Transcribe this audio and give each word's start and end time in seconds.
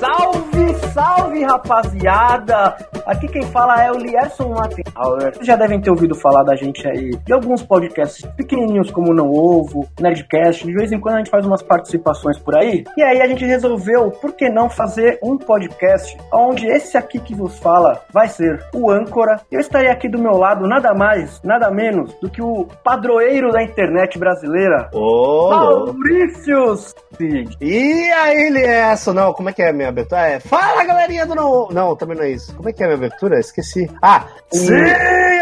Salve, 0.00 0.92
salve, 0.92 1.44
rapaziada! 1.44 2.93
Aqui 3.06 3.28
quem 3.28 3.42
fala 3.42 3.82
é 3.82 3.92
o 3.92 3.98
Lierson 3.98 4.48
Mattenhauer. 4.48 5.34
Vocês 5.34 5.46
já 5.46 5.56
devem 5.56 5.78
ter 5.78 5.90
ouvido 5.90 6.14
falar 6.14 6.42
da 6.42 6.56
gente 6.56 6.86
aí 6.88 7.10
de 7.10 7.32
alguns 7.34 7.62
podcasts 7.62 8.24
pequenininhos 8.34 8.90
como 8.90 9.12
Não 9.12 9.30
Ovo, 9.30 9.86
Nerdcast. 10.00 10.66
De 10.66 10.72
vez 10.72 10.90
em 10.90 10.98
quando 10.98 11.16
a 11.16 11.18
gente 11.18 11.30
faz 11.30 11.44
umas 11.44 11.62
participações 11.62 12.38
por 12.38 12.56
aí. 12.56 12.84
E 12.96 13.02
aí 13.02 13.20
a 13.20 13.26
gente 13.26 13.44
resolveu, 13.44 14.10
por 14.10 14.32
que 14.32 14.48
não 14.48 14.70
fazer 14.70 15.18
um 15.22 15.36
podcast 15.36 16.16
onde 16.32 16.66
esse 16.66 16.96
aqui 16.96 17.18
que 17.18 17.34
vos 17.34 17.58
fala 17.58 18.00
vai 18.10 18.28
ser 18.28 18.64
o 18.74 18.90
âncora. 18.90 19.40
Eu 19.52 19.60
estarei 19.60 19.90
aqui 19.90 20.08
do 20.08 20.18
meu 20.18 20.38
lado 20.38 20.66
nada 20.66 20.94
mais, 20.94 21.42
nada 21.42 21.70
menos 21.70 22.14
do 22.22 22.30
que 22.30 22.40
o 22.40 22.66
padroeiro 22.82 23.52
da 23.52 23.62
internet 23.62 24.18
brasileira, 24.18 24.88
Ô, 24.94 25.50
Maurício 25.50 26.76
Cid. 26.76 27.56
E 27.60 28.10
aí, 28.12 28.48
Liesso? 28.48 29.12
Não, 29.12 29.32
como 29.32 29.50
é 29.50 29.52
que 29.52 29.62
é 29.62 29.72
minha 29.72 29.90
abertura? 29.90 30.26
É, 30.26 30.40
fala, 30.40 30.84
galerinha 30.84 31.26
do 31.26 31.34
Não... 31.34 31.68
Não, 31.70 31.96
também 31.96 32.16
não 32.16 32.24
é 32.24 32.30
isso. 32.30 32.54
Como 32.56 32.68
é 32.68 32.72
que 32.72 32.82
é 32.82 32.93
abertura? 32.94 33.38
Esqueci. 33.38 33.90
Ah, 34.02 34.26
sim, 34.52 34.82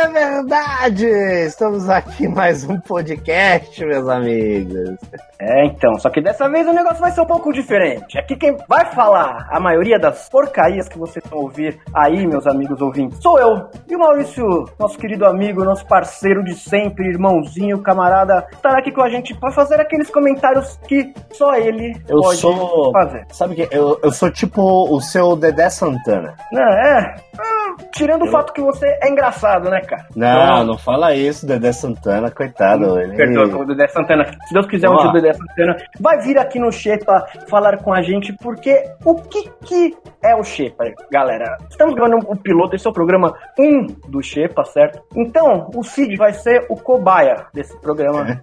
é 0.03 0.09
verdade! 0.09 1.07
Estamos 1.47 1.89
aqui 1.89 2.25
em 2.25 2.29
mais 2.29 2.65
um 2.65 2.77
podcast, 2.81 3.85
meus 3.85 4.09
amigos. 4.09 4.97
É, 5.41 5.65
então, 5.67 5.97
só 5.99 6.11
que 6.11 6.21
dessa 6.21 6.49
vez 6.49 6.67
o 6.67 6.73
negócio 6.73 6.99
vai 7.01 7.13
ser 7.13 7.21
um 7.21 7.27
pouco 7.27 7.53
diferente. 7.53 8.19
Aqui 8.19 8.35
quem 8.37 8.57
vai 8.69 8.85
falar 8.93 9.47
a 9.49 9.61
maioria 9.61 10.01
das 10.01 10.29
porcarias 10.29 10.89
que 10.89 10.99
vocês 10.99 11.25
vão 11.31 11.43
ouvir 11.43 11.79
aí, 11.95 12.27
meus 12.27 12.47
amigos 12.49 12.81
ouvintes, 12.81 13.23
sou 13.23 13.39
eu. 13.39 13.69
E 13.89 13.95
o 13.95 13.99
Maurício, 13.99 14.45
nosso 14.79 14.99
querido 14.99 15.25
amigo, 15.25 15.65
nosso 15.65 15.87
parceiro 15.87 16.43
de 16.43 16.55
sempre, 16.55 17.09
irmãozinho, 17.09 17.81
camarada, 17.81 18.45
estará 18.53 18.79
aqui 18.79 18.91
com 18.91 19.03
a 19.03 19.09
gente 19.09 19.35
para 19.35 19.53
fazer 19.53 19.81
aqueles 19.81 20.11
comentários 20.11 20.79
que 20.89 21.13
só 21.33 21.55
ele 21.55 21.95
Eu 22.09 22.21
pode 22.21 22.39
sou. 22.39 22.91
fazer. 22.93 23.25
Sabe 23.31 23.55
que 23.55 23.69
eu, 23.71 24.01
eu 24.03 24.11
sou 24.11 24.31
tipo 24.33 24.61
o 24.93 25.01
seu 25.01 25.37
Dedé 25.37 25.71
Santana. 25.71 26.35
Não, 26.51 26.63
é. 26.63 27.15
ah, 27.39 27.63
Tirando 27.93 28.25
o 28.25 28.31
fato 28.31 28.53
que 28.53 28.61
você 28.61 28.87
é 29.03 29.09
engraçado, 29.09 29.71
né, 29.71 29.81
cara? 29.93 30.07
Não, 30.17 30.65
não 30.65 30.79
fala 30.79 31.15
isso, 31.15 31.47
Dedé 31.47 31.73
Santana, 31.73 32.31
coitado. 32.31 32.99
Ele... 32.99 33.15
Perdão, 33.15 33.61
o 33.61 33.67
Dedé 33.67 33.87
Santana. 33.89 34.25
Se 34.47 34.55
Deus 34.55 34.67
quiser, 34.67 34.89
um 34.89 34.97
dia 34.97 35.11
o 35.11 35.13
Dedé 35.13 35.33
Santana 35.35 35.77
vai 36.01 36.19
vir 36.21 36.39
aqui 36.39 36.59
no 36.59 36.73
Shepa 36.73 37.27
falar 37.49 37.77
com 37.83 37.93
a 37.93 38.01
gente, 38.01 38.33
porque 38.43 38.83
o 39.05 39.15
que 39.17 39.51
que 39.65 39.97
é 40.23 40.35
o 40.35 40.43
Shepa, 40.43 40.85
galera? 41.11 41.59
Estamos 41.69 41.95
gravando 41.95 42.27
o 42.27 42.37
piloto, 42.37 42.75
esse 42.75 42.87
é 42.87 42.91
o 42.91 42.95
programa 42.95 43.35
1 43.59 44.11
do 44.11 44.23
Shepa, 44.23 44.65
certo? 44.65 45.03
Então, 45.15 45.69
o 45.75 45.83
Cid 45.83 46.17
vai 46.17 46.33
ser 46.33 46.65
o 46.71 46.77
cobaia 46.77 47.47
desse 47.53 47.79
programa. 47.81 48.41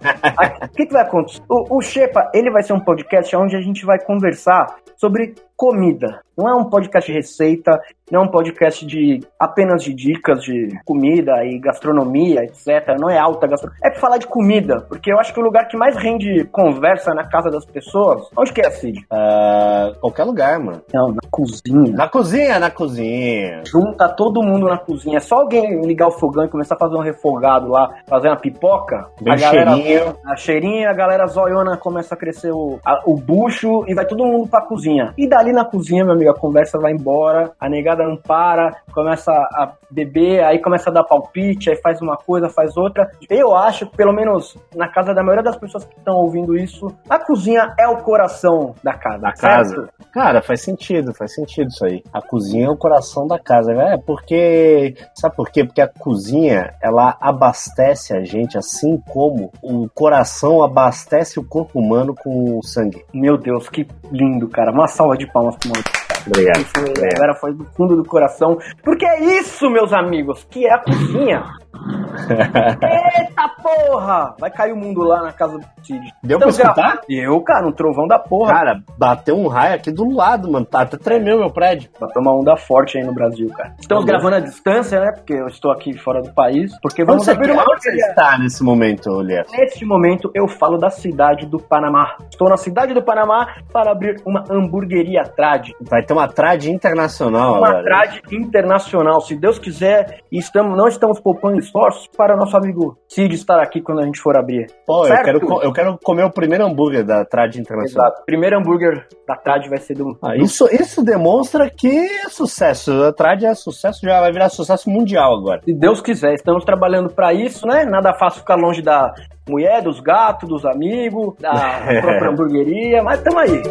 O 0.62 0.72
que 0.80 0.86
que 0.86 0.92
vai 0.92 1.02
acontecer? 1.02 1.42
O, 1.48 1.78
o 1.78 1.82
Shepa, 1.82 2.30
ele 2.34 2.50
vai 2.50 2.62
ser 2.62 2.72
um 2.72 2.80
podcast 2.80 3.34
onde 3.36 3.56
a 3.56 3.60
gente 3.60 3.84
vai 3.84 3.98
conversar 3.98 4.66
sobre 4.96 5.34
comida. 5.64 6.20
Não 6.38 6.48
é 6.48 6.54
um 6.54 6.64
podcast 6.70 7.10
de 7.12 7.18
receita, 7.18 7.78
não 8.10 8.22
é 8.22 8.24
um 8.24 8.28
podcast 8.30 8.86
de 8.86 9.20
apenas 9.38 9.84
de 9.84 9.92
dicas 9.92 10.42
de 10.42 10.68
comida 10.86 11.44
e 11.44 11.58
gastronomia, 11.58 12.40
etc. 12.44 12.96
Não 12.98 13.10
é 13.10 13.18
alta 13.18 13.46
gastronomia. 13.46 13.78
É 13.84 13.90
pra 13.90 14.00
falar 14.00 14.16
de 14.16 14.26
comida, 14.26 14.80
porque 14.88 15.12
eu 15.12 15.18
acho 15.18 15.34
que 15.34 15.38
o 15.40 15.42
lugar 15.42 15.68
que 15.68 15.76
mais 15.76 15.94
rende 15.98 16.44
conversa 16.50 17.12
na 17.12 17.28
casa 17.28 17.50
das 17.50 17.66
pessoas. 17.66 18.22
Onde 18.34 18.54
que 18.54 18.62
é, 18.62 18.70
Cid? 18.70 19.04
Ah, 19.10 19.92
qualquer 20.00 20.24
lugar, 20.24 20.58
mano. 20.58 20.80
Não, 20.94 21.08
na 21.08 21.28
cozinha. 21.30 21.92
Na 21.94 22.08
cozinha, 22.08 22.58
na 22.58 22.70
cozinha. 22.70 23.60
Junta 23.66 24.08
todo 24.08 24.42
mundo 24.42 24.66
na 24.66 24.78
cozinha. 24.78 25.18
É 25.18 25.20
só 25.20 25.40
alguém 25.42 25.82
ligar 25.82 26.08
o 26.08 26.12
fogão 26.18 26.44
e 26.46 26.48
começar 26.48 26.74
a 26.76 26.78
fazer 26.78 26.96
um 26.96 27.02
refogado 27.02 27.68
lá, 27.68 27.90
fazer 28.08 28.28
uma 28.28 28.36
pipoca. 28.40 29.10
Bem 29.20 29.34
a 29.34 29.36
galera, 29.36 29.72
cheirinho. 29.76 30.16
A 30.24 30.36
cheirinha, 30.36 30.88
a 30.88 30.94
galera 30.94 31.26
zoiona 31.26 31.76
começa 31.76 32.14
a 32.14 32.18
crescer 32.18 32.50
o, 32.50 32.78
a- 32.82 33.02
o 33.04 33.14
bucho 33.14 33.84
e 33.86 33.92
vai 33.94 34.06
todo 34.06 34.24
mundo 34.24 34.48
pra 34.48 34.62
cozinha. 34.62 35.12
E 35.18 35.28
dali 35.28 35.49
na 35.52 35.64
cozinha, 35.64 36.04
meu 36.04 36.14
amigo, 36.14 36.30
a 36.30 36.38
conversa 36.38 36.78
vai 36.78 36.92
embora, 36.92 37.52
a 37.58 37.68
negada 37.68 38.04
não 38.04 38.16
para, 38.16 38.76
começa 38.92 39.32
a 39.32 39.72
beber, 39.90 40.44
aí 40.44 40.60
começa 40.60 40.90
a 40.90 40.92
dar 40.92 41.04
palpite, 41.04 41.70
aí 41.70 41.76
faz 41.76 42.00
uma 42.00 42.16
coisa, 42.16 42.48
faz 42.48 42.76
outra. 42.76 43.10
Eu 43.28 43.54
acho 43.54 43.86
que, 43.86 43.96
pelo 43.96 44.12
menos 44.12 44.56
na 44.74 44.88
casa 44.88 45.12
da 45.12 45.22
maioria 45.22 45.42
das 45.42 45.56
pessoas 45.56 45.84
que 45.84 45.96
estão 45.96 46.14
ouvindo 46.14 46.56
isso, 46.56 46.86
a 47.08 47.18
cozinha 47.18 47.74
é 47.78 47.88
o 47.88 47.98
coração 47.98 48.74
da 48.82 48.94
casa. 48.94 49.18
Da 49.18 49.32
casa. 49.32 49.88
Cara, 50.12 50.42
faz 50.42 50.62
sentido, 50.62 51.14
faz 51.14 51.34
sentido 51.34 51.68
isso 51.68 51.84
aí. 51.84 52.02
A 52.12 52.20
cozinha 52.20 52.66
é 52.66 52.70
o 52.70 52.76
coração 52.76 53.26
da 53.26 53.38
casa. 53.38 53.72
É 53.72 53.96
porque. 53.96 54.94
Sabe 55.14 55.36
por 55.36 55.50
quê? 55.50 55.64
Porque 55.64 55.80
a 55.80 55.88
cozinha, 55.88 56.74
ela 56.82 57.16
abastece 57.20 58.14
a 58.14 58.24
gente 58.24 58.58
assim 58.58 58.98
como 59.08 59.52
o 59.62 59.88
coração 59.88 60.62
abastece 60.62 61.38
o 61.38 61.44
corpo 61.44 61.78
humano 61.78 62.14
com 62.14 62.60
sangue. 62.62 63.04
Meu 63.12 63.36
Deus, 63.36 63.68
que 63.68 63.86
lindo, 64.10 64.48
cara. 64.48 64.72
Uma 64.72 64.88
salva 64.88 65.16
de 65.16 65.26
palmas 65.26 65.39
pro 65.58 65.70
mano. 65.70 65.84
Obrigado. 66.26 66.60
Isso, 66.60 66.72
a 66.76 67.14
galera 67.16 67.34
foi 67.34 67.54
do 67.54 67.64
fundo 67.76 67.96
do 67.96 68.04
coração. 68.04 68.58
Porque 68.84 69.06
é 69.06 69.38
isso, 69.38 69.70
meus 69.70 69.92
amigos, 69.92 70.46
que 70.50 70.66
é 70.66 70.72
a 70.72 70.78
cozinha. 70.78 71.42
Eita 71.72 73.48
porra! 73.62 74.34
Vai 74.38 74.50
cair 74.50 74.72
o 74.72 74.76
mundo 74.76 75.02
lá 75.02 75.22
na 75.22 75.32
casa 75.32 75.58
do 75.58 75.64
Cid. 75.82 76.00
Deu 76.22 76.38
pra 76.38 76.48
Estamos 76.48 76.56
gra- 76.58 76.66
escutar? 76.84 77.00
Deu, 77.08 77.40
cara, 77.42 77.66
um 77.66 77.72
trovão 77.72 78.06
da 78.06 78.18
porra. 78.18 78.52
Cara, 78.52 78.80
bateu 78.98 79.36
um 79.36 79.48
raio 79.48 79.74
aqui 79.76 79.90
do 79.90 80.08
lado, 80.14 80.50
mano. 80.50 80.66
Tá, 80.66 80.82
até 80.82 80.96
tremeu 80.96 81.38
meu 81.38 81.50
prédio. 81.50 81.90
Bateu 82.00 82.20
uma 82.20 82.34
onda 82.38 82.56
forte 82.56 82.98
aí 82.98 83.04
no 83.04 83.14
Brasil, 83.14 83.48
cara. 83.56 83.74
Estamos 83.80 84.04
Tá 84.04 84.10
gravando 84.12 84.36
à 84.36 84.40
distância, 84.40 85.00
né? 85.00 85.12
Porque 85.14 85.34
eu 85.34 85.46
estou 85.46 85.70
aqui 85.70 85.96
fora 85.98 86.20
do 86.22 86.32
país. 86.34 86.72
Porque 86.80 87.02
Onde 87.02 87.10
vamos 87.12 87.24
você, 87.24 87.30
abrir 87.32 87.50
uma 87.52 87.62
onde 87.62 87.82
você 87.82 87.90
está 87.96 88.38
nesse 88.38 88.62
momento, 88.62 89.10
Olier? 89.10 89.44
Neste 89.52 89.84
momento 89.84 90.30
eu 90.34 90.48
falo 90.48 90.76
da 90.78 90.90
cidade 90.90 91.46
do 91.46 91.58
Panamá. 91.58 92.16
Estou 92.30 92.48
na 92.48 92.56
cidade 92.56 92.92
do 92.94 93.02
Panamá 93.02 93.46
para 93.72 93.92
abrir 93.92 94.16
uma 94.26 94.44
hamburgueria 94.50 95.22
trad. 95.24 95.68
Vai 95.88 96.02
ter 96.02 96.12
uma 96.12 96.28
trade 96.28 96.70
internacional 96.70 97.58
Uma 97.58 97.68
agora. 97.68 97.84
trad 97.84 98.20
internacional, 98.32 99.20
se 99.20 99.36
Deus 99.36 99.58
quiser, 99.58 100.20
e 100.30 100.38
estamos, 100.38 100.76
não 100.76 100.88
estamos 100.88 101.20
poupando 101.20 101.59
esforços 101.64 102.08
para 102.16 102.36
nosso 102.36 102.56
amigo 102.56 102.96
Cid 103.08 103.34
estar 103.34 103.60
aqui 103.60 103.80
quando 103.80 104.00
a 104.00 104.04
gente 104.04 104.20
for 104.20 104.36
abrir. 104.36 104.66
Pô, 104.86 105.06
eu 105.06 105.22
quero, 105.22 105.62
eu 105.62 105.72
quero 105.72 105.98
comer 106.02 106.24
o 106.24 106.30
primeiro 106.30 106.64
hambúrguer 106.64 107.04
da 107.04 107.24
trade 107.24 107.60
internacional. 107.60 108.08
Exato. 108.08 108.22
Primeiro 108.24 108.58
hambúrguer 108.58 109.06
da 109.26 109.36
trad 109.36 109.68
vai 109.68 109.78
ser 109.78 109.94
do. 109.94 110.18
Ah, 110.22 110.36
isso, 110.36 110.66
isso 110.72 111.04
demonstra 111.04 111.70
que 111.70 111.88
é 111.88 112.28
sucesso. 112.28 113.04
A 113.04 113.12
trad 113.12 113.44
é 113.44 113.54
sucesso, 113.54 114.00
já 114.02 114.20
vai 114.20 114.32
virar 114.32 114.48
sucesso 114.48 114.90
mundial 114.90 115.36
agora. 115.36 115.60
Se 115.64 115.72
Deus 115.72 116.00
quiser, 116.00 116.34
estamos 116.34 116.64
trabalhando 116.64 117.10
para 117.10 117.32
isso, 117.32 117.66
né? 117.66 117.84
Nada 117.84 118.14
fácil 118.14 118.40
ficar 118.40 118.56
longe 118.56 118.82
da 118.82 119.12
mulher, 119.48 119.82
dos 119.82 120.00
gatos, 120.00 120.48
dos 120.48 120.64
amigos, 120.64 121.34
da 121.38 121.82
própria 122.00 122.30
hamburgueria, 122.30 123.02
mas 123.02 123.18
estamos 123.18 123.42
aí. 123.42 123.62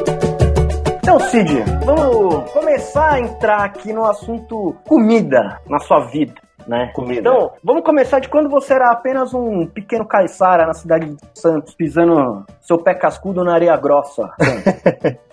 Então, 1.01 1.19
Cid, 1.21 1.63
vamos 1.83 2.51
começar 2.51 3.13
a 3.13 3.19
entrar 3.19 3.63
aqui 3.63 3.91
no 3.91 4.05
assunto 4.05 4.75
comida 4.87 5.59
na 5.67 5.79
sua 5.79 6.01
vida. 6.01 6.33
Né? 6.69 6.91
Comida. 6.93 7.19
Então, 7.19 7.51
vamos 7.63 7.83
começar 7.83 8.19
de 8.19 8.29
quando 8.29 8.47
você 8.47 8.75
era 8.75 8.91
apenas 8.91 9.33
um 9.33 9.65
pequeno 9.65 10.05
caiçara 10.05 10.67
na 10.67 10.73
cidade 10.75 11.15
de 11.15 11.17
Santos, 11.33 11.73
pisando 11.73 12.45
seu 12.61 12.77
pé 12.77 12.93
cascudo 12.93 13.43
na 13.43 13.55
areia 13.55 13.75
grossa. 13.75 14.29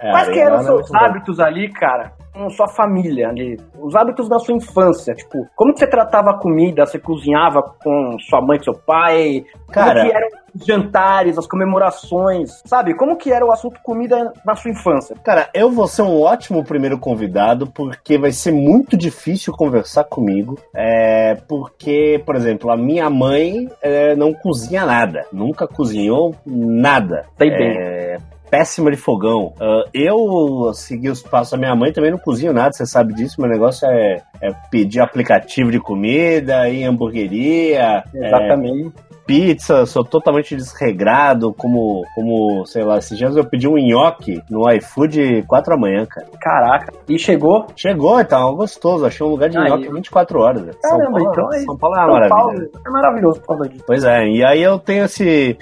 É, 0.00 0.10
Quais 0.10 0.28
que 0.28 0.38
eram 0.38 0.56
os 0.56 0.62
é 0.62 0.64
seus 0.66 0.94
hábitos 0.94 1.40
ali, 1.40 1.68
cara? 1.72 2.12
Com 2.32 2.50
sua 2.50 2.68
família 2.68 3.28
ali. 3.30 3.58
Os 3.80 3.96
hábitos 3.96 4.28
da 4.28 4.38
sua 4.38 4.54
infância. 4.54 5.14
Tipo, 5.14 5.46
como 5.56 5.72
que 5.72 5.78
você 5.78 5.86
tratava 5.86 6.30
a 6.32 6.38
comida? 6.38 6.84
Você 6.84 6.98
cozinhava 6.98 7.62
com 7.62 8.18
sua 8.20 8.42
mãe, 8.42 8.58
com 8.58 8.64
seu 8.64 8.74
pai? 8.74 9.44
Cara- 9.72 10.00
Como 10.00 10.10
que 10.10 10.16
eram 10.16 10.28
os 10.54 10.66
jantares, 10.66 11.38
as 11.38 11.46
comemorações? 11.46 12.60
Sabe? 12.66 12.94
Como 12.94 13.16
que 13.16 13.32
era 13.32 13.42
o 13.44 13.50
assunto 13.50 13.80
comida 13.82 14.34
na 14.44 14.54
sua 14.54 14.70
infância? 14.70 15.16
Cara, 15.24 15.48
eu 15.54 15.70
vou 15.70 15.86
ser 15.86 16.02
um 16.02 16.20
ótimo 16.20 16.62
primeiro 16.62 16.98
convidado, 16.98 17.66
porque 17.68 18.18
vai 18.18 18.32
ser 18.32 18.52
muito 18.52 18.98
difícil 18.98 19.54
conversar 19.54 20.04
comigo. 20.04 20.58
É, 20.74 21.36
porque, 21.48 22.22
por 22.26 22.36
exemplo, 22.36 22.70
a 22.70 22.76
minha 22.76 23.08
mãe 23.08 23.66
é, 23.80 24.14
não 24.14 24.34
cozinha 24.34 24.84
nada. 24.84 25.24
Nunca 25.32 25.66
cozinhou 25.66 26.34
nada. 26.44 27.24
Sei 27.38 27.50
bem. 27.50 28.18
É, 28.46 28.50
péssima 28.50 28.90
de 28.90 28.96
fogão. 28.96 29.52
Ah, 29.60 29.84
eu 29.92 30.72
segui 30.74 31.08
os 31.08 31.22
passos 31.22 31.52
da 31.52 31.58
minha 31.58 31.74
mãe, 31.74 31.92
também 31.92 32.10
não 32.10 32.18
cozinho 32.18 32.52
nada, 32.52 32.72
você 32.72 32.86
sabe 32.86 33.14
disso. 33.14 33.40
Meu 33.40 33.50
negócio 33.50 33.88
é, 33.88 34.22
é 34.40 34.50
pedir 34.70 35.00
aplicativo 35.00 35.70
de 35.70 35.80
comida, 35.80 36.68
ir 36.68 36.82
em 36.82 36.86
hamburgueria, 36.86 38.04
é, 38.14 38.26
Exatamente. 38.26 38.92
pizza, 39.26 39.84
sou 39.86 40.04
totalmente 40.04 40.54
desregrado, 40.54 41.52
como, 41.54 42.04
como, 42.14 42.64
sei 42.66 42.84
lá, 42.84 42.98
esses 42.98 43.18
dias 43.18 43.36
eu 43.36 43.44
pedi 43.44 43.66
um 43.68 43.76
nhoque 43.76 44.40
no 44.48 44.70
iFood 44.70 45.42
4 45.48 45.74
da 45.74 45.80
manhã, 45.80 46.06
cara. 46.06 46.26
Caraca. 46.40 46.92
E 47.08 47.18
chegou? 47.18 47.66
Chegou, 47.74 48.24
tava 48.24 48.52
gostoso, 48.52 49.04
achei 49.04 49.26
um 49.26 49.30
lugar 49.30 49.48
de 49.48 49.58
Aí. 49.58 49.68
nhoque 49.68 49.88
24 49.92 50.38
horas. 50.40 50.62
Caramba, 50.80 51.04
São 51.04 51.12
Paulo, 51.12 51.30
então 51.32 51.52
é- 51.52 51.58
São 51.60 51.76
Paulo 51.76 51.96
é 51.96 51.98
uma 51.98 52.04
São 52.06 52.12
maravilha. 52.14 52.36
Paulo 52.36 52.70
é 52.86 52.90
maravilhoso 52.90 53.40
por 53.40 53.46
causa 53.48 53.68
disso. 53.68 53.84
Pois 53.86 54.04
é, 54.04 54.28
e 54.28 54.44
aí 54.44 54.62
eu 54.62 54.78
tenho 54.78 55.04
esse 55.04 55.58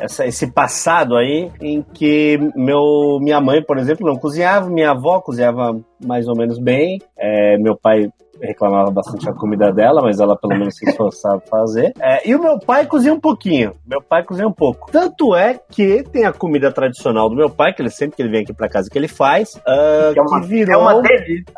essa, 0.00 0.26
esse 0.26 0.50
passado 0.52 1.16
aí 1.16 1.50
em 1.60 1.82
que 1.82 2.38
meu, 2.54 3.18
minha 3.20 3.40
mãe, 3.40 3.62
por 3.62 3.78
exemplo, 3.78 4.06
não 4.06 4.16
cozinhava, 4.16 4.68
minha 4.68 4.90
avó 4.90 5.20
cozinhava 5.20 5.78
mais 6.04 6.28
ou 6.28 6.36
menos 6.36 6.58
bem, 6.58 7.00
é, 7.16 7.56
meu 7.58 7.76
pai 7.76 8.10
reclamava 8.40 8.90
bastante 8.90 9.24
da 9.24 9.32
comida 9.32 9.72
dela, 9.72 10.02
mas 10.02 10.20
ela 10.20 10.36
pelo 10.36 10.58
menos 10.58 10.76
se 10.76 10.88
esforçava 10.88 11.38
pra 11.38 11.60
fazer. 11.60 11.92
É, 12.00 12.28
e 12.28 12.34
o 12.34 12.42
meu 12.42 12.58
pai 12.58 12.86
cozinha 12.86 13.14
um 13.14 13.20
pouquinho. 13.20 13.72
Meu 13.86 14.02
pai 14.02 14.24
cozinha 14.24 14.46
um 14.46 14.52
pouco. 14.52 14.90
Tanto 14.90 15.34
é 15.34 15.58
que 15.70 16.02
tem 16.04 16.24
a 16.24 16.32
comida 16.32 16.70
tradicional 16.70 17.28
do 17.28 17.36
meu 17.36 17.50
pai, 17.50 17.72
que 17.72 17.82
ele 17.82 17.90
sempre 17.90 18.16
que 18.16 18.22
ele 18.22 18.30
vem 18.30 18.42
aqui 18.42 18.52
pra 18.52 18.68
casa 18.68 18.88
que 18.90 18.98
ele 18.98 19.08
faz, 19.08 19.54
uh, 19.54 20.12
que, 20.12 20.18
é 20.18 20.22
uma, 20.22 20.40
que 20.40 20.46
virou. 20.46 20.74
É, 20.74 20.94
uma 20.94 21.02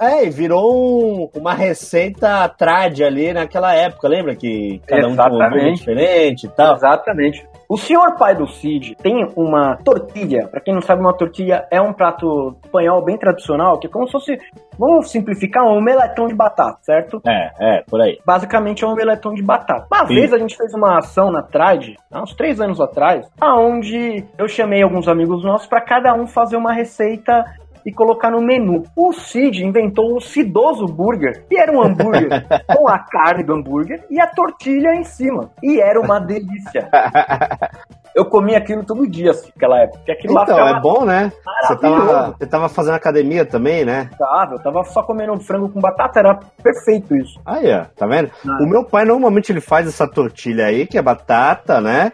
é, 0.00 0.30
virou 0.30 1.30
um, 1.34 1.40
uma 1.40 1.54
receita 1.54 2.48
trad 2.48 3.02
ali 3.02 3.32
naquela 3.32 3.74
época, 3.74 4.08
lembra? 4.08 4.34
Que 4.34 4.80
cada 4.86 5.08
Exatamente. 5.08 5.44
um 5.44 5.58
tinha 5.58 5.70
um 5.70 5.74
diferente 5.74 6.46
e 6.46 6.50
tal. 6.50 6.76
Exatamente. 6.76 7.46
O 7.68 7.76
senhor 7.76 8.16
pai 8.16 8.34
do 8.34 8.46
Cid 8.46 8.94
tem 8.94 9.30
uma 9.36 9.76
tortilha. 9.84 10.48
Para 10.48 10.58
quem 10.58 10.72
não 10.72 10.80
sabe, 10.80 11.02
uma 11.02 11.12
tortilha 11.12 11.66
é 11.70 11.78
um 11.78 11.92
prato 11.92 12.56
espanhol 12.64 13.04
bem 13.04 13.18
tradicional, 13.18 13.78
que 13.78 13.86
é 13.86 13.90
como 13.90 14.06
se 14.06 14.12
fosse, 14.12 14.38
vamos 14.78 15.10
simplificar, 15.10 15.62
um 15.64 15.76
omeletão 15.76 16.26
de 16.26 16.34
batata, 16.34 16.78
certo? 16.80 17.20
É, 17.28 17.50
é, 17.60 17.82
por 17.82 18.00
aí. 18.00 18.18
Basicamente 18.24 18.84
é 18.84 18.86
um 18.86 18.92
omeletão 18.92 19.34
de 19.34 19.42
batata. 19.42 19.86
Uma 19.92 20.06
Sim. 20.06 20.14
vez 20.14 20.32
a 20.32 20.38
gente 20.38 20.56
fez 20.56 20.72
uma 20.72 20.96
ação 20.96 21.30
na 21.30 21.42
Trade, 21.42 21.98
há 22.10 22.22
uns 22.22 22.34
três 22.34 22.58
anos 22.58 22.80
atrás, 22.80 23.30
aonde 23.38 24.24
eu 24.38 24.48
chamei 24.48 24.82
alguns 24.82 25.06
amigos 25.06 25.44
nossos 25.44 25.66
para 25.66 25.82
cada 25.82 26.14
um 26.14 26.26
fazer 26.26 26.56
uma 26.56 26.72
receita 26.72 27.44
e 27.88 27.92
colocar 27.92 28.30
no 28.30 28.42
menu. 28.42 28.84
O 28.94 29.14
Cid 29.14 29.64
inventou 29.64 30.14
o 30.14 30.20
Cidoso 30.20 30.84
Burger, 30.84 31.46
que 31.48 31.58
era 31.58 31.72
um 31.72 31.82
hambúrguer 31.82 32.28
com 32.76 32.86
a 32.86 32.98
carne 32.98 33.42
do 33.42 33.54
hambúrguer 33.54 34.04
e 34.10 34.20
a 34.20 34.26
tortilha 34.26 34.94
em 34.94 35.04
cima. 35.04 35.50
E 35.62 35.80
era 35.80 35.98
uma 35.98 36.20
delícia. 36.20 36.86
Eu 38.14 38.26
comia 38.26 38.58
aquilo 38.58 38.84
todo 38.84 39.06
dia, 39.06 39.30
assim, 39.30 39.48
naquela 39.54 39.78
época. 39.78 40.12
Aquilo 40.12 40.42
então, 40.42 40.68
é 40.68 40.80
bom, 40.80 41.04
né? 41.04 41.30
Você 41.62 41.76
tava, 41.76 42.34
você 42.36 42.46
tava 42.46 42.68
fazendo 42.68 42.94
academia 42.94 43.46
também, 43.46 43.84
né? 43.84 44.10
Tava, 44.18 44.54
eu 44.54 44.58
tava 44.58 44.82
só 44.84 45.04
comendo 45.04 45.38
frango 45.38 45.68
com 45.68 45.80
batata, 45.80 46.18
era 46.18 46.34
perfeito 46.60 47.14
isso. 47.14 47.38
Aí, 47.46 47.68
tá 47.96 48.06
vendo? 48.08 48.28
Ah. 48.44 48.58
O 48.60 48.66
meu 48.66 48.84
pai 48.84 49.04
normalmente 49.04 49.52
ele 49.52 49.60
faz 49.60 49.86
essa 49.86 50.08
tortilha 50.08 50.66
aí, 50.66 50.84
que 50.84 50.98
é 50.98 51.02
batata, 51.02 51.80
né? 51.80 52.10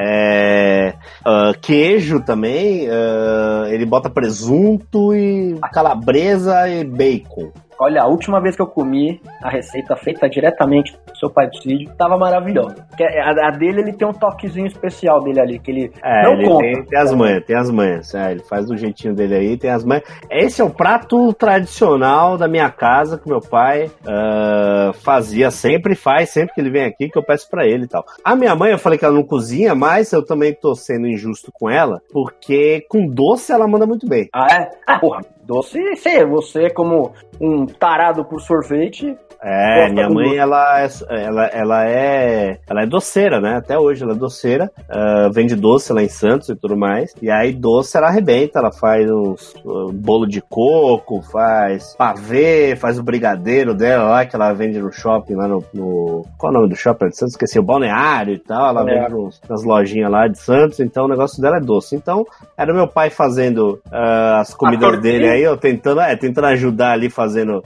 É, 0.00 0.94
uh, 1.26 1.58
queijo 1.60 2.20
também, 2.20 2.88
uh, 2.88 3.66
ele 3.68 3.84
bota 3.84 4.08
presunto 4.08 5.12
e 5.12 5.58
calabresa 5.72 6.68
e 6.68 6.84
bacon. 6.84 7.50
Olha, 7.78 8.02
a 8.02 8.06
última 8.06 8.40
vez 8.40 8.56
que 8.56 8.62
eu 8.62 8.66
comi 8.66 9.20
a 9.42 9.48
receita 9.48 9.94
feita 9.96 10.28
diretamente 10.28 10.92
do 11.06 11.16
seu 11.16 11.30
pai 11.30 11.48
do 11.48 11.56
Cid, 11.56 11.90
tava 11.96 12.16
maravilhosa. 12.18 12.86
A, 13.00 13.48
a, 13.48 13.50
dele, 13.50 13.82
ele 13.82 13.92
tem 13.92 14.06
um 14.06 14.12
toquezinho 14.12 14.66
especial 14.66 15.22
dele 15.22 15.40
ali, 15.40 15.58
que 15.58 15.70
ele 15.70 15.92
é, 16.02 16.22
não 16.24 16.32
ele 16.32 16.48
conta. 16.48 16.64
Tem, 16.64 16.84
tem 16.84 16.98
as 16.98 17.14
manhas, 17.14 17.44
tem 17.44 17.56
as 17.56 17.70
manhas. 17.70 18.14
É, 18.14 18.32
ele 18.32 18.42
faz 18.42 18.66
do 18.66 18.76
jeitinho 18.76 19.14
dele 19.14 19.34
aí, 19.34 19.56
tem 19.56 19.70
as 19.70 19.84
manhas. 19.84 20.04
Esse 20.30 20.60
é 20.60 20.64
o 20.64 20.70
prato 20.70 21.32
tradicional 21.32 22.36
da 22.36 22.48
minha 22.48 22.70
casa 22.70 23.18
que 23.18 23.28
meu 23.28 23.40
pai 23.40 23.86
uh, 23.86 24.92
fazia 24.94 25.50
sempre, 25.50 25.94
faz 25.94 26.30
sempre 26.30 26.54
que 26.54 26.60
ele 26.60 26.70
vem 26.70 26.84
aqui, 26.84 27.08
que 27.08 27.18
eu 27.18 27.22
peço 27.22 27.48
para 27.48 27.66
ele 27.66 27.84
e 27.84 27.88
tal. 27.88 28.04
A 28.24 28.34
minha 28.34 28.54
mãe, 28.56 28.72
eu 28.72 28.78
falei 28.78 28.98
que 28.98 29.04
ela 29.04 29.14
não 29.14 29.24
cozinha, 29.24 29.74
mas 29.74 30.12
eu 30.12 30.24
também 30.24 30.52
tô 30.52 30.74
sendo 30.74 31.06
injusto 31.06 31.52
com 31.52 31.70
ela, 31.70 32.00
porque 32.12 32.84
com 32.88 33.06
doce 33.06 33.52
ela 33.52 33.68
manda 33.68 33.86
muito 33.86 34.08
bem. 34.08 34.28
Ah, 34.34 34.46
é? 34.52 34.70
Ah, 34.86 34.98
porra, 34.98 35.20
doce, 35.48 35.80
você, 35.96 36.26
você 36.26 36.68
como 36.68 37.14
um 37.40 37.64
tarado 37.64 38.22
por 38.22 38.38
sorvete, 38.38 39.16
é, 39.40 39.88
minha 39.90 40.08
mãe, 40.08 40.36
ela 40.36 40.80
é, 40.80 40.88
ela, 41.10 41.46
ela, 41.46 41.88
é, 41.88 42.58
ela 42.68 42.82
é 42.82 42.86
doceira, 42.86 43.40
né? 43.40 43.56
Até 43.56 43.78
hoje 43.78 44.02
ela 44.02 44.12
é 44.12 44.16
doceira. 44.16 44.70
Uh, 44.90 45.32
vende 45.32 45.54
doce 45.54 45.92
lá 45.92 46.02
em 46.02 46.08
Santos 46.08 46.48
e 46.48 46.56
tudo 46.56 46.76
mais. 46.76 47.14
E 47.22 47.30
aí, 47.30 47.52
doce 47.52 47.96
ela 47.96 48.08
arrebenta. 48.08 48.58
Ela 48.58 48.72
faz 48.72 49.08
uns 49.08 49.54
uh, 49.64 49.92
bolo 49.92 50.26
de 50.26 50.40
coco, 50.40 51.22
faz 51.22 51.94
pavê, 51.96 52.74
faz 52.74 52.98
o 52.98 53.02
brigadeiro 53.02 53.74
dela 53.74 54.10
lá, 54.10 54.26
que 54.26 54.34
ela 54.34 54.52
vende 54.52 54.80
no 54.80 54.90
shopping 54.90 55.34
lá 55.34 55.46
no. 55.46 55.64
no 55.72 56.24
qual 56.36 56.52
é 56.52 56.56
o 56.56 56.58
nome 56.60 56.70
do 56.70 56.76
shopping 56.76 57.06
de 57.06 57.16
Santos? 57.16 57.34
Esqueci, 57.34 57.60
o 57.60 57.62
balneário 57.62 58.34
e 58.34 58.38
tal. 58.40 58.70
Ela 58.70 58.90
é. 58.90 58.94
vende 58.94 59.14
nos, 59.14 59.40
nas 59.48 59.62
lojinhas 59.62 60.10
lá 60.10 60.26
de 60.26 60.38
Santos. 60.38 60.80
Então, 60.80 61.04
o 61.04 61.08
negócio 61.08 61.40
dela 61.40 61.58
é 61.58 61.60
doce. 61.60 61.94
Então, 61.94 62.26
era 62.56 62.74
meu 62.74 62.88
pai 62.88 63.08
fazendo 63.08 63.80
uh, 63.86 64.40
as 64.40 64.52
comidas 64.52 65.00
dele 65.00 65.28
aí, 65.28 65.37
eu 65.42 65.56
tentando, 65.56 66.00
é, 66.00 66.16
tentando 66.16 66.46
ajudar 66.48 66.92
ali, 66.92 67.10
fazendo. 67.10 67.62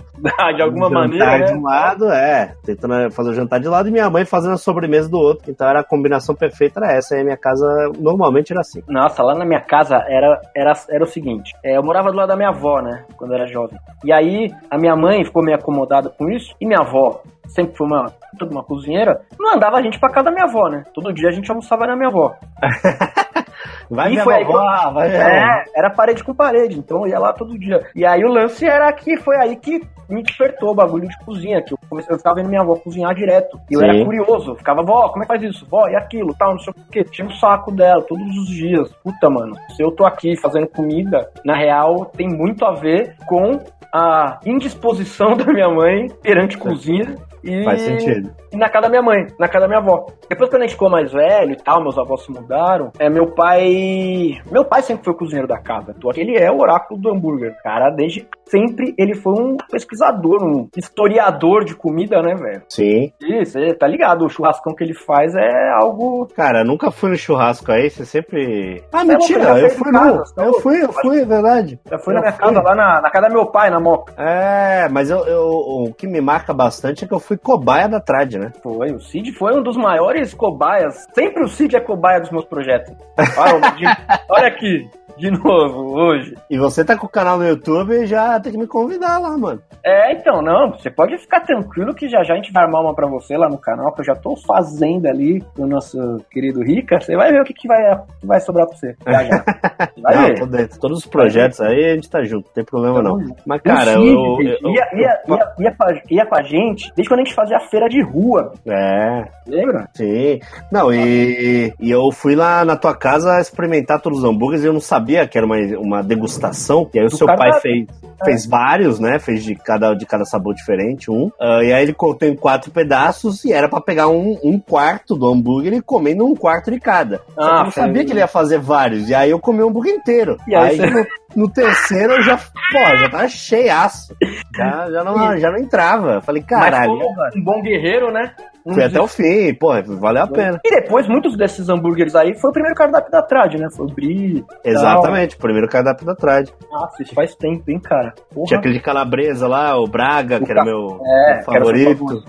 de 0.57 0.63
alguma 0.63 0.89
maneira. 0.89 1.39
Né? 1.39 1.55
um 1.55 1.63
lado, 1.63 2.11
é, 2.11 2.55
tentando 2.65 3.11
fazer 3.11 3.31
o 3.31 3.35
jantar 3.35 3.61
de 3.61 3.69
lado 3.69 3.89
e 3.89 3.93
minha 3.93 4.09
mãe 4.11 4.25
fazendo 4.25 4.55
a 4.55 4.59
sobremesa 4.59 5.09
do 5.09 5.19
outro. 5.19 5.51
Então 5.51 5.69
era 5.69 5.81
a 5.81 5.85
combinação 5.85 6.35
perfeita, 6.35 6.81
era 6.81 6.93
essa. 6.93 7.17
E 7.17 7.21
a 7.21 7.25
minha 7.25 7.37
casa 7.37 7.67
normalmente 7.99 8.53
era 8.53 8.61
assim. 8.61 8.83
Nossa, 8.89 9.23
lá 9.23 9.35
na 9.35 9.45
minha 9.45 9.61
casa 9.61 9.97
era, 10.09 10.41
era, 10.55 10.73
era 10.89 11.05
o 11.05 11.07
seguinte: 11.07 11.53
é, 11.65 11.77
eu 11.77 11.83
morava 11.83 12.11
do 12.11 12.17
lado 12.17 12.29
da 12.29 12.37
minha 12.37 12.51
avó, 12.51 12.81
né, 12.81 13.05
quando 13.17 13.33
eu 13.33 13.39
era 13.39 13.47
jovem. 13.47 13.79
E 14.05 14.13
aí 14.13 14.51
a 14.71 14.79
minha 14.79 14.97
mãe 14.97 15.25
ficou 15.25 15.43
meio 15.43 15.57
acomodada 15.57 16.11
com 16.11 16.31
isso 16.31 16.55
e 16.61 16.67
minha 16.67 16.81
avó 16.81 17.23
sempre 17.49 17.77
foi 17.77 17.87
uma, 17.87 18.07
toda 18.39 18.53
uma 18.53 18.65
cozinheira, 18.65 19.21
não 19.39 19.55
andava 19.55 19.77
a 19.77 19.83
gente 19.83 19.99
pra 19.99 20.11
casa 20.11 20.25
da 20.25 20.31
minha 20.33 20.45
avó, 20.45 20.69
né? 20.69 20.85
Todo 20.95 21.13
dia 21.13 21.29
a 21.29 21.33
gente 21.33 21.51
almoçava 21.51 21.87
na 21.87 21.97
minha 21.97 22.09
avó. 22.09 22.35
Vai 23.91 24.15
e 24.15 24.21
foi 24.21 24.35
aí, 24.37 24.43
avó, 24.43 24.93
vai 24.93 25.15
É, 25.15 25.65
era 25.77 25.91
parede 25.91 26.25
com 26.25 26.35
parede, 26.35 26.79
então 26.79 27.03
eu 27.03 27.09
ia 27.09 27.19
lá 27.19 27.33
todo 27.33 27.59
dia. 27.59 27.81
E 27.95 28.07
aí 28.07 28.25
o 28.25 28.29
lance 28.29 28.67
era 28.67 28.91
que 28.93 29.19
foi 29.19 29.37
aí 29.37 29.57
que 29.57 29.83
me 30.09 30.23
despertou 30.23 30.71
o 30.71 30.75
bagulho 30.75 31.09
de 31.09 31.25
cozinha, 31.25 31.63
que 31.63 31.75
eu 31.75 31.79
comecei, 31.89 32.15
eu 32.15 32.19
ficava 32.19 32.37
vendo 32.37 32.49
minha 32.49 32.63
avó 32.63 32.75
cozinhar 32.77 33.15
direto. 33.15 33.59
E 33.71 33.75
eu 33.75 33.81
Sim. 33.81 33.87
era 33.87 34.05
curioso, 34.05 34.57
ficava, 34.57 34.83
vó, 34.83 35.09
como 35.09 35.23
é 35.23 35.27
que 35.27 35.33
faz 35.33 35.43
isso? 35.43 35.67
Vó, 35.69 35.89
e 35.89 35.95
aquilo, 35.95 36.35
tal, 36.39 36.53
não 36.53 36.59
sei 36.59 36.73
o 36.73 36.91
quê. 36.91 37.05
Tinha 37.05 37.27
o 37.27 37.31
um 37.31 37.35
saco 37.35 37.71
dela 37.71 38.03
todos 38.03 38.27
os 38.37 38.49
dias. 38.49 38.91
Puta, 39.05 39.29
mano, 39.29 39.55
se 39.77 39.83
eu 39.83 39.91
tô 39.91 40.05
aqui 40.07 40.37
fazendo 40.37 40.69
comida, 40.69 41.31
na 41.45 41.55
real, 41.55 42.07
tem 42.07 42.29
muito 42.29 42.65
a 42.65 42.73
ver 42.73 43.15
com 43.27 43.59
a 43.93 44.39
indisposição 44.47 45.37
da 45.37 45.45
minha 45.45 45.69
mãe 45.69 46.09
perante 46.23 46.57
cozinha 46.57 47.15
e, 47.43 47.65
Faz 47.65 47.81
sentido. 47.81 48.31
E 48.53 48.57
na 48.57 48.69
casa 48.69 48.83
da 48.83 48.89
minha 48.89 49.03
mãe, 49.03 49.27
na 49.39 49.49
casa 49.49 49.67
da 49.67 49.69
minha 49.69 49.81
avó. 49.81 50.07
Depois, 50.29 50.49
quando 50.49 50.63
a 50.63 50.67
gente 50.67 50.75
ficou 50.75 50.91
mais 50.91 51.13
velho 51.13 51.53
e 51.53 51.57
tal, 51.57 51.83
meus 51.83 51.99
avós 51.99 52.23
se 52.23 52.31
mudaram, 52.31 52.91
é, 52.99 53.09
meu 53.09 53.35
pai. 53.35 54.41
Meu 54.51 54.65
pai 54.65 54.83
sempre 54.83 55.05
foi 55.05 55.13
o 55.13 55.17
cozinheiro 55.17 55.49
da 55.49 55.59
casa. 55.59 55.95
Ele 56.17 56.37
é 56.37 56.51
o 56.51 56.59
oráculo 56.59 57.01
do 57.01 57.11
hambúrguer. 57.11 57.57
Cara, 57.63 57.91
desde 57.91 58.27
sempre 58.47 58.95
ele 58.99 59.15
foi 59.15 59.33
um 59.33 59.57
pesquisador, 59.71 60.45
um 60.45 60.69
historiador 60.77 61.65
de 61.65 61.75
comida, 61.75 62.21
né, 62.21 62.35
velho? 62.35 62.63
Sim. 62.69 63.11
Isso, 63.21 63.59
tá 63.79 63.87
ligado? 63.87 64.27
O 64.27 64.29
churrascão 64.29 64.75
que 64.75 64.85
ele 64.85 64.95
faz 64.95 65.35
é 65.35 65.71
algo. 65.81 66.29
Cara, 66.37 66.63
nunca 66.63 66.91
fui 66.91 67.11
no 67.11 67.17
churrasco 67.17 67.73
aí, 67.73 67.89
você 67.89 68.05
sempre. 68.05 68.83
Ah, 68.93 69.05
mentira, 69.05 69.59
eu 69.59 69.71
fui 69.71 69.91
não. 69.91 70.23
Eu 70.37 70.61
fui, 70.61 70.83
eu 70.83 70.93
fui, 70.93 71.21
é 71.21 71.25
verdade. 71.25 71.81
Já 71.91 71.99
fui 71.99 72.13
na 72.13 72.21
minha 72.21 72.33
fui. 72.33 72.45
casa, 72.45 72.63
lá 72.63 72.75
na, 72.75 73.01
na 73.01 73.11
casa 73.11 73.29
do 73.29 73.35
meu 73.35 73.47
pai, 73.47 73.71
na 73.71 73.81
Moca. 73.81 74.13
É, 74.19 74.89
mas 74.91 75.11
eu, 75.11 75.25
eu, 75.27 75.47
o 75.47 75.95
que 75.95 76.07
me 76.07 76.21
marca 76.21 76.53
bastante 76.53 77.05
é 77.05 77.09
que 77.09 77.15
eu 77.15 77.21
fui 77.21 77.32
fui 77.33 77.37
cobaia 77.39 77.89
da 77.89 78.01
Trad, 78.01 78.35
né? 78.35 78.53
Foi, 78.63 78.93
o 78.93 79.01
Cid 79.01 79.33
foi 79.33 79.57
um 79.57 79.63
dos 79.63 79.77
maiores 79.77 80.35
cobaias. 80.35 81.07
Sempre 81.15 81.45
o 81.45 81.49
Cid 81.49 81.77
é 81.77 81.81
cobaia 81.81 82.21
dos 82.21 82.31
meus 82.31 82.45
projetos. 82.45 82.95
Olha, 83.37 83.97
olha 84.29 84.49
aqui, 84.49 84.89
de 85.17 85.31
novo, 85.31 85.95
hoje. 85.95 86.35
E 86.51 86.59
você 86.59 86.85
tá 86.85 86.97
com 86.97 87.07
o 87.07 87.11
canal 87.11 87.39
no 87.39 87.47
YouTube 87.47 87.95
e 87.95 88.07
já 88.07 88.39
tem 88.39 88.53
que 88.53 88.59
me 88.59 88.67
convidar 88.67 89.19
lá, 89.19 89.37
mano. 89.37 89.63
É, 89.85 90.13
então, 90.13 90.43
não, 90.43 90.73
você 90.73 90.91
pode 90.91 91.17
ficar 91.19 91.41
tranquilo 91.41 91.95
que 91.95 92.09
já 92.09 92.23
já 92.23 92.35
a 92.35 92.37
gente 92.37 92.53
vai 92.53 92.65
armar 92.65 92.83
uma 92.83 92.95
pra 92.95 93.09
você 93.09 93.37
lá 93.37 93.49
no 93.49 93.59
canal, 93.59 93.93
que 93.93 94.01
eu 94.01 94.05
já 94.05 94.15
tô 94.15 94.37
fazendo 94.37 95.07
ali 95.07 95.43
o 95.59 95.67
nosso 95.67 95.99
querido 96.31 96.63
Rica. 96.63 97.01
Você 97.01 97.17
vai 97.17 97.33
ver 97.33 97.41
o 97.41 97.45
que, 97.45 97.55
que 97.55 97.67
vai, 97.67 97.81
vai 98.23 98.41
sobrar 98.41 98.67
pra 98.67 98.77
você. 98.77 98.95
Já 99.07 99.25
já. 99.25 99.45
Não. 99.97 100.69
Todos 100.81 100.99
os 100.99 101.07
projetos 101.07 101.61
aí 101.61 101.93
a 101.93 101.95
gente 101.95 102.11
tá 102.11 102.23
junto, 102.23 102.47
não 102.47 102.53
tem 102.53 102.65
problema 102.65 103.03
não. 103.03 103.19
Mas, 103.47 103.61
cara, 103.63 103.93
eu, 103.93 104.03
eu, 104.03 104.43
ia, 104.43 104.89
ia, 104.95 105.21
ia, 105.29 105.53
ia, 105.59 105.73
pra, 105.73 106.03
ia 106.11 106.27
com 106.27 106.37
a 106.37 106.43
gente 106.43 106.93
desde 106.95 107.09
quando 107.09 107.21
a 107.21 107.25
gente 107.25 107.35
fazia 107.35 107.57
a 107.57 107.61
feira 107.61 107.89
de 107.89 108.03
rua. 108.03 108.53
É. 108.67 109.25
Lembra? 109.47 109.89
Sim. 109.95 110.41
Não, 110.71 110.93
e, 110.93 111.73
e 111.81 111.91
eu 111.91 112.11
fui 112.13 112.35
lá 112.35 112.65
na 112.65 112.77
tua 112.77 112.95
casa 112.95 113.41
experimentar 113.41 114.01
todos 114.01 114.19
os 114.19 114.25
hambúrgueres 114.25 114.65
e 114.65 114.69
eu 114.69 114.73
não 114.73 114.81
sabia 114.81 115.27
que 115.27 115.37
era 115.37 115.47
uma, 115.47 115.57
uma 115.79 116.03
degustação. 116.03 116.89
E 116.95 116.99
aí 116.99 117.07
o 117.07 117.11
seu 117.11 117.27
pai 117.27 117.61
fez, 117.61 117.87
é. 118.21 118.25
fez 118.25 118.47
vários, 118.47 118.99
né? 118.99 119.19
Fez 119.19 119.45
de 119.45 119.55
cada, 119.55 119.95
de 119.95 120.07
cada 120.07 120.25
sabor 120.25 120.55
diferente, 120.55 121.11
um. 121.11 121.27
Uh, 121.41 121.63
e 121.63 121.73
aí 121.73 121.83
ele 121.83 121.93
cortou 121.93 122.29
em 122.29 122.37
quatro 122.37 122.71
pedaços 122.71 123.45
e 123.45 123.53
era 123.53 123.69
para 123.69 123.81
pegar 123.81 124.09
um, 124.09 124.39
um 124.43 124.59
quarto 124.59 125.15
do 125.17 125.27
hambúrguer 125.27 125.73
e 125.73 125.83
comendo 125.83 126.25
um 126.25 126.35
quarto 126.35 126.71
de 126.71 126.81
cada. 126.81 127.21
Ah, 127.37 127.59
eu 127.59 127.65
não 127.65 127.71
sabia 127.71 128.05
que 128.05 128.13
ele 128.13 128.21
ia 128.21 128.29
fazer 128.29 128.59
vários. 128.59 129.09
E 129.09 129.15
aí 129.15 129.31
eu 129.31 129.39
comi 129.39 129.62
o 129.63 129.69
hambúrguer 129.69 129.95
inteiro. 129.95 130.37
E 130.47 130.55
aí, 130.55 130.81
aí 130.81 130.91
no, 130.91 131.07
no, 131.37 131.51
terceiro 131.51 132.15
eu 132.15 132.23
já, 132.23 132.37
pô, 132.37 132.97
já 132.97 133.09
tava 133.11 133.29
cheiaço. 133.29 134.17
Já, 134.55 134.91
já, 134.91 135.03
não, 135.03 135.39
já 135.39 135.51
não 135.51 135.59
entrava. 135.59 136.21
Falei, 136.21 136.43
caralho. 136.43 136.99
Mas, 137.17 137.35
um 137.35 137.43
bom 137.43 137.63
guerreiro, 137.63 138.13
né? 138.13 138.35
Fui 138.65 138.83
até 138.85 139.01
o 139.01 139.07
fim, 139.09 139.55
pô, 139.55 139.71
valeu 139.99 140.23
a 140.23 140.27
pena. 140.27 140.61
E 140.65 140.71
depois, 140.71 141.09
muitos 141.09 141.37
desses 141.37 141.69
hambúrgueres 141.69 142.15
aí 142.15 142.35
foi 142.39 142.51
o 142.51 142.53
primeiro 142.53 142.77
cardápio 142.77 143.11
da 143.11 143.23
Trad, 143.23 143.55
né? 143.55 143.69
Foi 143.75 143.87
o 143.87 143.93
Brie. 143.93 144.45
Exatamente, 144.65 145.37
o 145.37 145.39
primeiro 145.39 145.69
cardápio 145.69 146.07
da 146.07 146.15
Trade. 146.15 146.53
Nossa, 146.71 147.03
isso 147.03 147.15
faz 147.15 147.35
tempo, 147.35 147.71
hein, 147.71 147.81
cara? 147.81 148.15
Porra. 148.33 148.47
Tinha 148.47 148.59
aquele 148.61 148.75
de 148.75 148.81
calabresa 148.81 149.49
lá, 149.49 149.77
o 149.79 149.87
Braga, 149.87 150.39
O 150.39 150.45
que 150.45 150.53
era 150.53 150.65
meu, 150.65 151.01
É, 151.05 151.35
meu 151.37 151.45
favorito. 151.45 152.25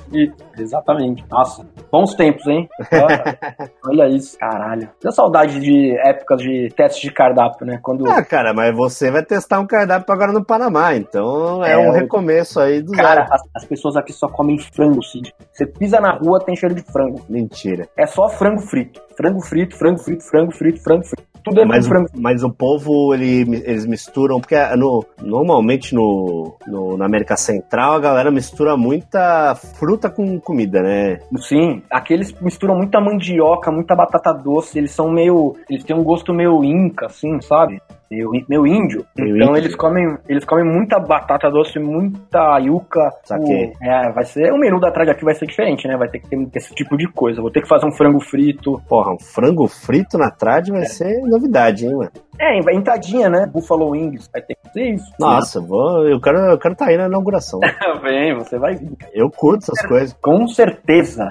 Exatamente. 0.57 1.23
Nossa, 1.29 1.65
bons 1.91 2.13
tempos, 2.15 2.45
hein? 2.47 2.67
Olha, 2.93 3.37
olha 4.05 4.15
isso, 4.15 4.37
caralho. 4.37 4.89
Tenho 4.99 5.11
saudade 5.11 5.59
de 5.59 5.97
épocas 5.99 6.41
de 6.41 6.69
testes 6.75 7.01
de 7.01 7.11
cardápio, 7.11 7.65
né? 7.65 7.79
Quando. 7.81 8.07
Ah, 8.07 8.23
cara, 8.23 8.53
mas 8.53 8.75
você 8.75 9.11
vai 9.11 9.23
testar 9.23 9.59
um 9.59 9.67
cardápio 9.67 10.13
agora 10.13 10.31
no 10.31 10.45
Panamá, 10.45 10.95
então 10.95 11.63
é, 11.63 11.73
É, 11.73 11.77
um 11.77 11.91
recomeço 11.91 12.59
aí 12.59 12.81
do 12.81 12.91
Cara, 12.91 13.27
as, 13.31 13.41
as 13.55 13.65
pessoas 13.65 13.95
aqui 13.95 14.13
só 14.13 14.27
comem 14.27 14.57
frango, 14.59 15.03
Cid. 15.03 15.33
Você 15.51 15.65
pisa 15.65 15.99
na 15.99 16.17
rua, 16.23 16.39
tem 16.39 16.55
cheiro 16.55 16.73
de 16.75 16.81
frango. 16.81 17.21
Mentira. 17.29 17.87
É 17.97 18.05
só 18.05 18.29
frango 18.29 18.61
frito. 18.61 19.01
Frango 19.15 19.41
frito, 19.41 19.75
frango 19.77 19.99
frito, 19.99 20.23
frango 20.23 20.51
frito, 20.51 20.81
frango 20.81 21.03
frito. 21.05 21.23
Tudo 21.43 21.59
é 21.59 21.65
Mas, 21.65 21.85
frango. 21.85 22.07
mas 22.15 22.41
o 22.41 22.49
povo, 22.49 23.13
ele, 23.13 23.41
eles 23.65 23.85
misturam, 23.85 24.39
porque 24.39 24.55
no, 24.77 25.03
normalmente 25.21 25.93
no, 25.93 26.55
no- 26.65 26.95
na 26.97 27.05
América 27.05 27.35
Central 27.35 27.95
a 27.95 27.99
galera 27.99 28.31
mistura 28.31 28.77
muita 28.77 29.53
fruta 29.53 30.09
com 30.09 30.39
comida, 30.39 30.81
né? 30.81 31.19
Sim, 31.37 31.81
aqueles 31.91 32.31
misturam 32.41 32.75
muita 32.77 33.01
mandioca, 33.01 33.69
muita 33.71 33.93
batata 33.93 34.31
doce. 34.33 34.77
Eles 34.79 34.91
são 34.91 35.11
meio. 35.11 35.55
Eles 35.69 35.83
têm 35.83 35.95
um 35.95 36.03
gosto 36.03 36.33
meio 36.33 36.63
inca, 36.63 37.07
assim, 37.07 37.41
sabe? 37.41 37.81
Meio, 38.13 38.29
meio 38.48 38.67
índio. 38.67 39.05
Meio 39.17 39.36
então 39.38 39.50
índio. 39.50 39.62
eles 39.63 39.75
comem 39.75 40.17
eles 40.29 40.46
comem 40.46 40.63
muita 40.65 41.00
batata 41.00 41.50
doce, 41.50 41.79
muita 41.79 42.60
yuca. 42.60 43.10
Saquei. 43.24 43.67
O- 43.67 43.84
É, 43.84 44.12
vai 44.12 44.24
ser. 44.25 44.51
O 44.53 44.58
menu 44.58 44.79
da 44.79 44.91
trás 44.91 45.10
aqui 45.10 45.24
vai 45.25 45.34
ser 45.34 45.46
diferente, 45.48 45.88
né? 45.88 45.98
Vai 45.98 46.08
ter 46.10 46.20
que 46.20 46.29
ter 46.29 46.58
esse 46.60 46.74
tipo 46.75 46.96
de 46.98 47.08
coisa. 47.12 47.41
Vou 47.41 47.51
ter 47.51 47.62
que 47.62 47.67
fazer 47.67 47.86
um 47.86 47.91
frango 47.91 48.20
frito. 48.20 48.82
Porra, 48.88 49.12
um 49.13 49.20
frango 49.20 49.67
frito 49.67 50.17
na 50.17 50.29
trad 50.29 50.70
vai 50.70 50.86
ser 50.86 51.22
novidade, 51.24 51.86
hein, 51.86 51.96
mano? 51.96 52.12
É, 52.39 52.58
entradinha, 52.75 53.29
né? 53.29 53.46
Buffalo 53.46 53.89
Wings. 53.91 54.29
Vai 54.32 54.41
ter 54.41 54.55
que 54.55 54.70
ser 54.72 54.93
isso. 54.93 55.05
Nossa, 55.20 55.62
vou, 55.62 56.08
eu 56.08 56.20
quero 56.20 56.38
eu 56.39 56.58
quero 56.60 56.75
tá 56.75 56.86
aí 56.88 56.98
na 56.98 57.05
inauguração. 57.08 57.60
Vem, 58.01 58.36
você 58.36 58.58
vai 58.58 58.75
vir. 58.75 58.91
Eu 59.13 59.29
curto 59.29 59.63
essas 59.63 59.86
coisas. 59.88 60.13
Com 60.22 60.48
certeza. 60.48 61.29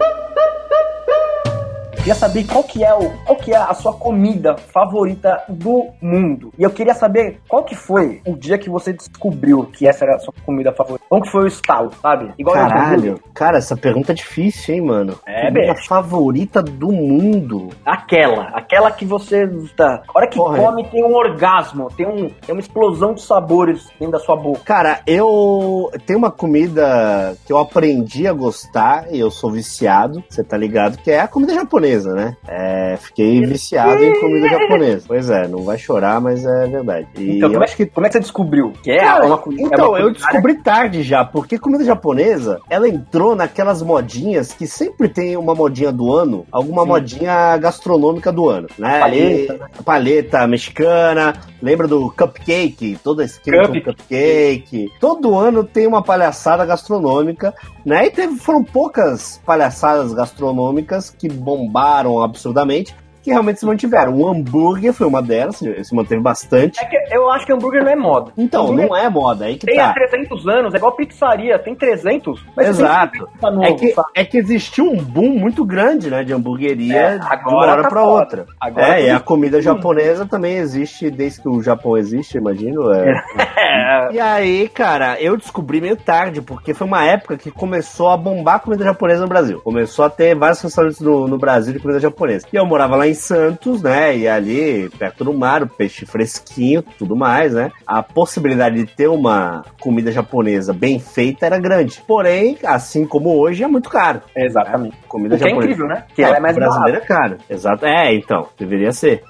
Queria 2.03 2.17
saber 2.17 2.45
qual 2.45 2.65
que 2.65 2.83
é 2.83 2.93
o, 2.93 3.11
qual 3.25 3.39
que 3.39 3.53
é 3.53 3.57
a 3.57 3.73
sua 3.75 3.93
comida 3.93 4.57
favorita 4.57 5.41
do 5.49 5.87
mundo. 6.01 6.53
E 6.59 6.65
eu 6.65 6.71
queria 6.71 6.95
saber 6.95 7.41
qual 7.47 7.63
que 7.63 7.77
foi 7.77 8.21
o 8.27 8.35
dia 8.35 8.59
que 8.59 8.69
você 8.69 8.93
descobriu 8.93 9.67
que 9.67 9.87
essa 9.87 10.05
era 10.05 10.17
a 10.17 10.19
sua 10.19 10.35
comida 10.45 10.73
favorita. 10.73 11.05
Qual 11.09 11.23
que 11.23 11.31
foi 11.31 11.45
o 11.45 11.47
estalo, 11.47 11.93
sabe? 12.03 12.33
Igual 12.37 12.57
eu 12.57 12.63
Caralho, 12.67 13.21
cara, 13.33 13.59
essa 13.59 13.77
pergunta 13.77 14.11
é 14.11 14.17
difícil, 14.17 14.75
hein, 14.75 14.81
mano? 14.81 15.17
É, 15.25 15.47
Comida 15.47 15.77
favorita 15.77 16.61
do 16.61 16.91
mundo. 16.91 17.69
Aquela, 17.87 18.49
aquela 18.49 18.91
que 18.91 19.05
você 19.05 19.47
tá, 19.77 20.03
a 20.09 20.19
hora 20.19 20.27
que 20.27 20.39
Porra. 20.39 20.59
come 20.59 20.83
tem 20.89 21.05
um 21.05 21.15
orgasmo, 21.15 21.89
tem 21.97 22.05
um, 22.05 22.29
tem 22.31 22.53
uma 22.53 22.61
explosão 22.61 23.15
de 23.15 23.23
sabores 23.23 23.87
dentro 24.01 24.11
da 24.11 24.19
sua 24.19 24.35
boca. 24.35 24.63
Cara, 24.65 25.03
eu 25.07 25.89
tenho 26.05 26.19
uma 26.19 26.33
comida 26.33 27.37
que 27.47 27.53
eu 27.53 27.59
aprendi 27.59 28.27
a 28.27 28.33
gostar 28.33 29.07
e 29.13 29.21
eu 29.21 29.31
sou 29.31 29.53
viciado, 29.53 30.25
você 30.29 30.43
tá 30.43 30.57
ligado? 30.57 30.99
Que 30.99 31.13
é 31.13 31.21
a 31.21 31.29
comida 31.29 31.55
japonesa, 31.55 31.92
né? 32.15 32.37
É, 32.49 32.97
fiquei 32.99 33.41
viciado 33.41 34.03
em 34.05 34.19
comida 34.21 34.49
japonesa. 34.59 35.05
Pois 35.07 35.31
é, 35.31 35.47
não 35.49 35.63
vai 35.65 35.79
chorar, 35.79 36.21
mas 36.21 36.45
é 36.45 36.67
verdade. 36.67 37.07
E 37.19 37.37
Então, 37.37 37.49
eu 37.49 37.53
como 37.55 37.65
é, 37.65 37.69
que 37.69 37.87
como 37.87 38.07
é 38.07 38.09
que 38.09 38.13
você 38.15 38.21
descobriu? 38.21 38.73
Que 38.83 38.93
é 38.93 38.99
Cara, 38.99 39.27
uma 39.27 39.39
comida. 39.39 39.63
Então, 39.63 39.87
é 39.97 40.01
uma 40.01 40.01
eu 40.01 40.13
descobri 40.13 40.55
tarde 40.63 41.03
já, 41.03 41.25
porque 41.25 41.59
comida 41.59 41.85
japonesa, 41.85 42.59
ela 42.71 42.89
entrou 42.89 43.35
naquelas 43.37 43.83
modinhas 43.83 44.53
que 44.53 44.67
sempre 44.67 45.09
tem 45.09 45.37
uma 45.37 45.55
modinha 45.55 45.93
do 45.93 46.13
ano, 46.13 46.47
alguma 46.51 46.83
Sim. 46.83 46.89
modinha 46.89 47.57
gastronômica 47.59 48.33
do 48.33 48.49
ano, 48.49 48.69
né? 48.79 49.01
Palheta, 49.01 49.71
E- 49.79 49.83
palheta 49.83 50.47
mexicana, 50.47 51.35
lembra 51.63 51.87
do 51.87 52.11
cupcake? 52.11 52.99
Toda 53.03 53.25
esquina 53.25 53.69
Cup- 53.69 53.85
cupcake. 53.85 54.93
Todo 55.01 55.39
ano 55.39 55.63
tem 55.65 55.87
uma 55.87 56.03
palhaçada 56.03 56.67
gastronômica, 56.67 57.55
né? 57.85 58.07
E 58.07 58.11
teve, 58.11 58.37
foram 58.37 58.65
poucas 58.65 59.41
palhaçadas 59.47 60.13
gastronômicas 60.13 61.09
que 61.11 61.29
bombaram 61.29 62.21
absurdamente. 62.23 62.95
Que 63.23 63.31
realmente 63.31 63.61
se 63.61 63.67
mantiveram. 63.67 64.15
O 64.15 64.29
hambúrguer 64.29 64.93
foi 64.93 65.07
uma 65.07 65.23
delas, 65.23 65.57
se 65.59 65.95
manteve 65.95 66.21
bastante. 66.21 66.81
É 66.81 66.85
que 66.85 66.97
eu 67.15 67.31
acho 67.31 67.47
que 67.47 67.53
hambúrguer 67.53 67.83
não 67.85 67.91
é 67.93 67.97
moda. 67.97 68.33
Então, 68.37 68.65
Hambúrguer 68.65 68.89
não 68.89 68.97
é 68.97 69.09
moda, 69.09 69.45
aí 69.45 69.57
que 69.57 69.67
Tem 69.67 69.77
tá. 69.77 69.91
há 69.91 69.95
300 69.95 70.49
anos, 70.49 70.75
é 70.75 70.77
igual 70.77 70.93
pizzaria, 70.93 71.59
tem 71.59 71.75
300. 71.75 72.45
Mas 72.57 72.69
Exato. 72.69 73.29
Tá 73.41 73.51
novo, 73.51 73.65
É 73.65 73.73
que, 73.75 73.93
sabe? 73.93 74.09
é 74.15 74.25
que 74.25 74.39
existiu 74.39 74.85
um 74.91 74.97
boom 75.03 75.31
muito 75.39 75.65
grande, 75.65 76.11
né, 76.11 76.25
de 76.25 76.33
hamburgueria 76.33 76.97
É, 76.97 77.19
de 77.19 77.25
uma 77.49 77.57
hora 77.59 77.83
tá 77.83 77.89
pra 77.89 78.01
foda. 78.03 78.13
outra. 78.13 78.47
Agora 78.61 79.01
é, 79.01 79.07
e 79.07 79.11
a 79.11 79.21
comida 79.21 79.61
japonesa 79.63 80.27
também 80.27 80.57
existe 80.57 81.11
desde 81.11 81.43
que 81.43 81.49
o 81.49 81.63
Japão 81.63 81.97
existe, 81.97 82.39
imagino. 82.39 82.93
é. 82.93 83.23
É, 83.63 84.13
E 84.15 84.21
aí, 84.21 84.69
cara, 84.69 85.21
eu 85.21 85.37
descobri 85.37 85.81
meio 85.81 85.97
tarde, 85.97 86.41
porque 86.43 86.75
foi 86.75 86.87
uma 86.87 87.05
época 87.05 87.37
que 87.37 87.51
começou 87.51 88.11
a 88.11 88.17
bombar 88.17 88.57
a 88.57 88.59
comida 88.59 88.85
japonesa 88.85 89.23
no 89.23 89.29
Brasil. 89.29 89.61
Começou 89.61 90.05
a 90.05 90.11
ter 90.11 90.35
vários 90.35 90.61
restaurantes 90.61 91.01
no, 91.01 91.27
no 91.29 91.39
Brasil 91.39 91.73
de 91.73 91.79
comida 91.79 92.01
japonesa. 92.01 92.47
E 92.53 92.57
eu 92.57 92.67
morava 92.67 92.97
lá 92.97 93.07
em 93.07 93.12
Santos, 93.15 93.83
né? 93.83 94.17
E 94.17 94.29
ali, 94.29 94.89
perto 94.99 95.25
do 95.25 95.33
mar, 95.35 95.63
o 95.63 95.67
peixe 95.69 96.05
fresquinho, 96.07 96.83
tudo 96.99 97.15
mais, 97.17 97.53
né? 97.55 97.71
A 97.87 98.03
possibilidade 98.03 98.77
de 98.77 98.87
ter 98.87 99.09
uma 99.09 99.65
comida 99.81 100.11
japonesa 100.13 100.73
bem 100.73 100.99
feita 100.99 101.47
era 101.47 101.59
grande. 101.59 102.03
Porém, 102.07 102.57
assim 102.65 103.05
como 103.07 103.37
hoje, 103.39 103.63
é 103.63 103.69
muito 103.69 103.89
caro. 103.91 104.21
exatamente. 104.37 104.97
Comida 105.09 105.35
O 105.35 105.39
que 105.39 105.45
é 105.45 105.49
japonesa. 105.49 105.73
incrível, 105.73 105.89
né? 105.89 106.05
Que 106.15 106.23
ela 106.23 106.37
é 106.37 106.41
mais 106.41 106.55
brasileira 106.55 106.99
é 106.99 107.01
caro. 107.01 107.37
Exato. 107.49 107.85
É, 107.87 108.15
então, 108.15 108.49
deveria 108.59 108.93
ser. 108.93 109.23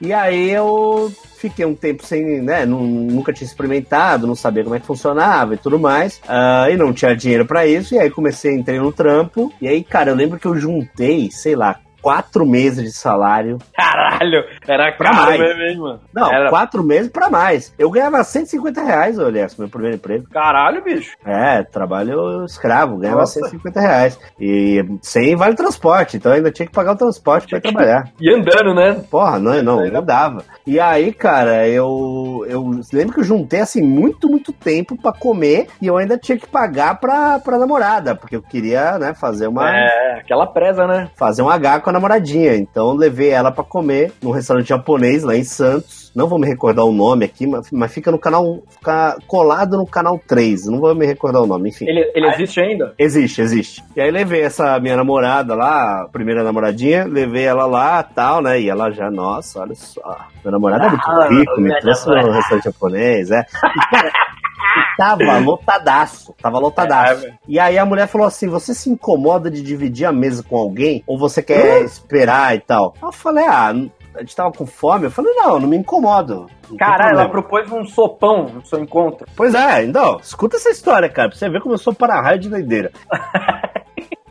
E 0.00 0.12
aí 0.14 0.50
eu 0.50 1.12
fiquei 1.36 1.64
um 1.66 1.74
tempo 1.74 2.04
sem, 2.06 2.40
né, 2.40 2.64
nu- 2.64 2.80
nunca 2.80 3.32
tinha 3.34 3.46
experimentado, 3.46 4.26
não 4.26 4.34
sabia 4.34 4.62
como 4.62 4.74
é 4.74 4.80
que 4.80 4.86
funcionava 4.86 5.54
e 5.54 5.58
tudo 5.58 5.78
mais, 5.78 6.20
ah, 6.26 6.68
e 6.70 6.76
não 6.76 6.90
tinha 6.92 7.14
dinheiro 7.14 7.44
pra 7.46 7.66
isso, 7.66 7.94
e 7.94 7.98
aí 7.98 8.08
comecei, 8.10 8.54
entrei 8.54 8.78
no 8.78 8.92
trampo, 8.92 9.52
e 9.60 9.68
aí, 9.68 9.82
cara, 9.84 10.10
eu 10.10 10.14
lembro 10.14 10.38
que 10.38 10.46
eu 10.46 10.56
juntei, 10.56 11.30
sei 11.30 11.54
lá, 11.54 11.78
quatro 12.00 12.46
meses 12.46 12.84
de 12.84 12.92
salário, 12.92 13.58
Caralho, 13.76 14.44
era 14.66 14.92
Pra 14.92 15.10
caro 15.10 15.22
mais. 15.26 15.40
mesmo, 15.40 15.62
hein, 15.62 15.78
mano. 15.78 16.00
não, 16.14 16.32
Era- 16.32 16.48
quatro 16.50 16.82
meses 16.82 17.10
pra 17.10 17.28
mais, 17.30 17.74
eu 17.78 17.90
ganhava 17.90 18.22
150 18.24 18.82
reais, 18.82 19.18
olha, 19.18 19.46
meu 19.58 19.68
primeiro 19.68 19.96
emprego, 19.96 20.26
Caralho, 20.32 20.82
bicho. 20.82 21.16
é, 21.24 21.62
trabalho 21.62 22.44
escravo, 22.44 22.96
ganhava 22.98 23.20
Nossa. 23.20 23.40
150 23.40 23.80
reais, 23.80 24.18
e 24.38 24.84
sem 25.02 25.36
vale 25.36 25.54
transporte, 25.54 26.16
então 26.16 26.32
eu 26.32 26.36
ainda 26.36 26.50
tinha 26.50 26.66
que 26.66 26.72
pagar 26.72 26.92
o 26.92 26.96
transporte 26.98 27.48
pra 27.48 27.58
ir 27.58 27.62
trabalhar. 27.62 28.04
E 28.20 28.30
andando, 28.32 28.74
né? 28.74 29.02
Porra, 29.10 29.38
não, 29.38 29.62
não, 29.62 29.86
não 29.86 30.02
dava. 30.02 30.44
E 30.66 30.78
aí, 30.78 31.12
cara, 31.12 31.66
eu, 31.68 32.44
eu 32.48 32.80
lembro 32.92 33.14
que 33.14 33.20
eu 33.20 33.24
juntei 33.24 33.60
assim 33.60 33.82
muito, 33.82 34.28
muito 34.28 34.52
tempo 34.52 34.96
pra 35.00 35.12
comer 35.12 35.66
e 35.80 35.86
eu 35.86 35.96
ainda 35.96 36.18
tinha 36.18 36.38
que 36.38 36.46
pagar 36.46 37.00
pra, 37.00 37.38
pra 37.38 37.58
namorada, 37.58 38.14
porque 38.14 38.36
eu 38.36 38.42
queria, 38.42 38.98
né, 38.98 39.14
fazer 39.14 39.46
uma 39.48 39.68
É, 39.70 40.20
aquela 40.20 40.46
presa, 40.46 40.86
né? 40.86 41.08
fazer 41.16 41.42
um 41.42 41.48
H 41.50 41.80
com 41.80 41.89
a 41.90 41.92
namoradinha. 41.92 42.56
Então 42.56 42.94
levei 42.94 43.30
ela 43.30 43.50
pra 43.50 43.62
comer 43.64 44.12
num 44.22 44.30
restaurante 44.30 44.68
japonês 44.68 45.22
lá 45.22 45.36
em 45.36 45.44
Santos. 45.44 46.10
Não 46.14 46.26
vou 46.26 46.38
me 46.38 46.46
recordar 46.46 46.84
o 46.84 46.92
nome 46.92 47.24
aqui, 47.24 47.46
mas, 47.46 47.70
mas 47.70 47.92
fica 47.92 48.10
no 48.10 48.18
canal 48.18 48.62
fica 48.68 49.16
colado 49.28 49.76
no 49.76 49.86
canal 49.86 50.20
3. 50.26 50.66
Não 50.66 50.80
vou 50.80 50.94
me 50.94 51.06
recordar 51.06 51.42
o 51.42 51.46
nome, 51.46 51.68
enfim. 51.68 51.86
Ele, 51.88 52.10
ele 52.14 52.26
existe 52.28 52.60
ainda? 52.60 52.94
Existe, 52.98 53.40
existe. 53.40 53.84
E 53.94 54.00
aí 54.00 54.10
levei 54.10 54.42
essa 54.42 54.78
minha 54.80 54.96
namorada 54.96 55.54
lá, 55.54 56.08
primeira 56.12 56.42
namoradinha, 56.42 57.04
levei 57.04 57.44
ela 57.44 57.66
lá 57.66 58.02
tal, 58.02 58.42
né? 58.42 58.60
E 58.60 58.68
ela 58.68 58.90
já, 58.90 59.10
nossa, 59.10 59.60
olha 59.60 59.74
só. 59.74 60.18
Meu 60.42 60.50
namorado 60.52 60.84
é 60.86 60.88
muito 60.88 61.08
Ah, 61.08 61.28
rico, 61.28 61.60
me 61.60 61.78
trouxe 61.80 62.08
no 62.08 62.30
restaurante 62.32 62.64
japonês, 62.64 63.30
é. 63.30 63.40
E, 63.40 63.90
cara, 63.90 64.12
e 64.76 64.96
tava 64.96 65.38
lotadaço, 65.38 66.34
tava 66.40 66.58
lotadaço. 66.58 67.12
É, 67.12 67.14
velho. 67.16 67.38
e 67.48 67.58
aí 67.58 67.78
a 67.78 67.84
mulher 67.84 68.06
falou 68.06 68.26
assim: 68.26 68.48
você 68.48 68.74
se 68.74 68.90
incomoda 68.90 69.50
de 69.50 69.62
dividir 69.62 70.06
a 70.06 70.12
mesa 70.12 70.42
com 70.42 70.56
alguém? 70.56 71.02
Ou 71.06 71.18
você 71.18 71.42
quer 71.42 71.82
esperar 71.82 72.54
e 72.56 72.60
tal? 72.60 72.94
Eu 73.02 73.12
falei, 73.12 73.44
ah. 73.46 73.72
A 74.12 74.20
gente 74.22 74.34
tava 74.34 74.50
com 74.50 74.66
fome, 74.66 75.04
eu 75.04 75.10
falei, 75.10 75.32
não, 75.34 75.60
não 75.60 75.68
me 75.68 75.76
incomodo. 75.76 76.46
não 76.68 76.76
Caralho, 76.76 77.14
ela 77.14 77.28
problema." 77.28 77.64
propôs 77.64 77.72
um 77.72 77.84
sopão 77.86 78.42
no 78.48 78.66
seu 78.66 78.80
encontro. 78.80 79.24
Pois 79.36 79.54
é, 79.54 79.84
então, 79.84 80.18
escuta 80.20 80.56
essa 80.56 80.68
história, 80.68 81.08
cara, 81.08 81.28
pra 81.28 81.38
você 81.38 81.48
ver 81.48 81.60
como 81.60 81.74
eu 81.74 81.78
sou 81.78 81.94
para-raio 81.94 82.40
de 82.40 82.48
doideira. 82.48 82.90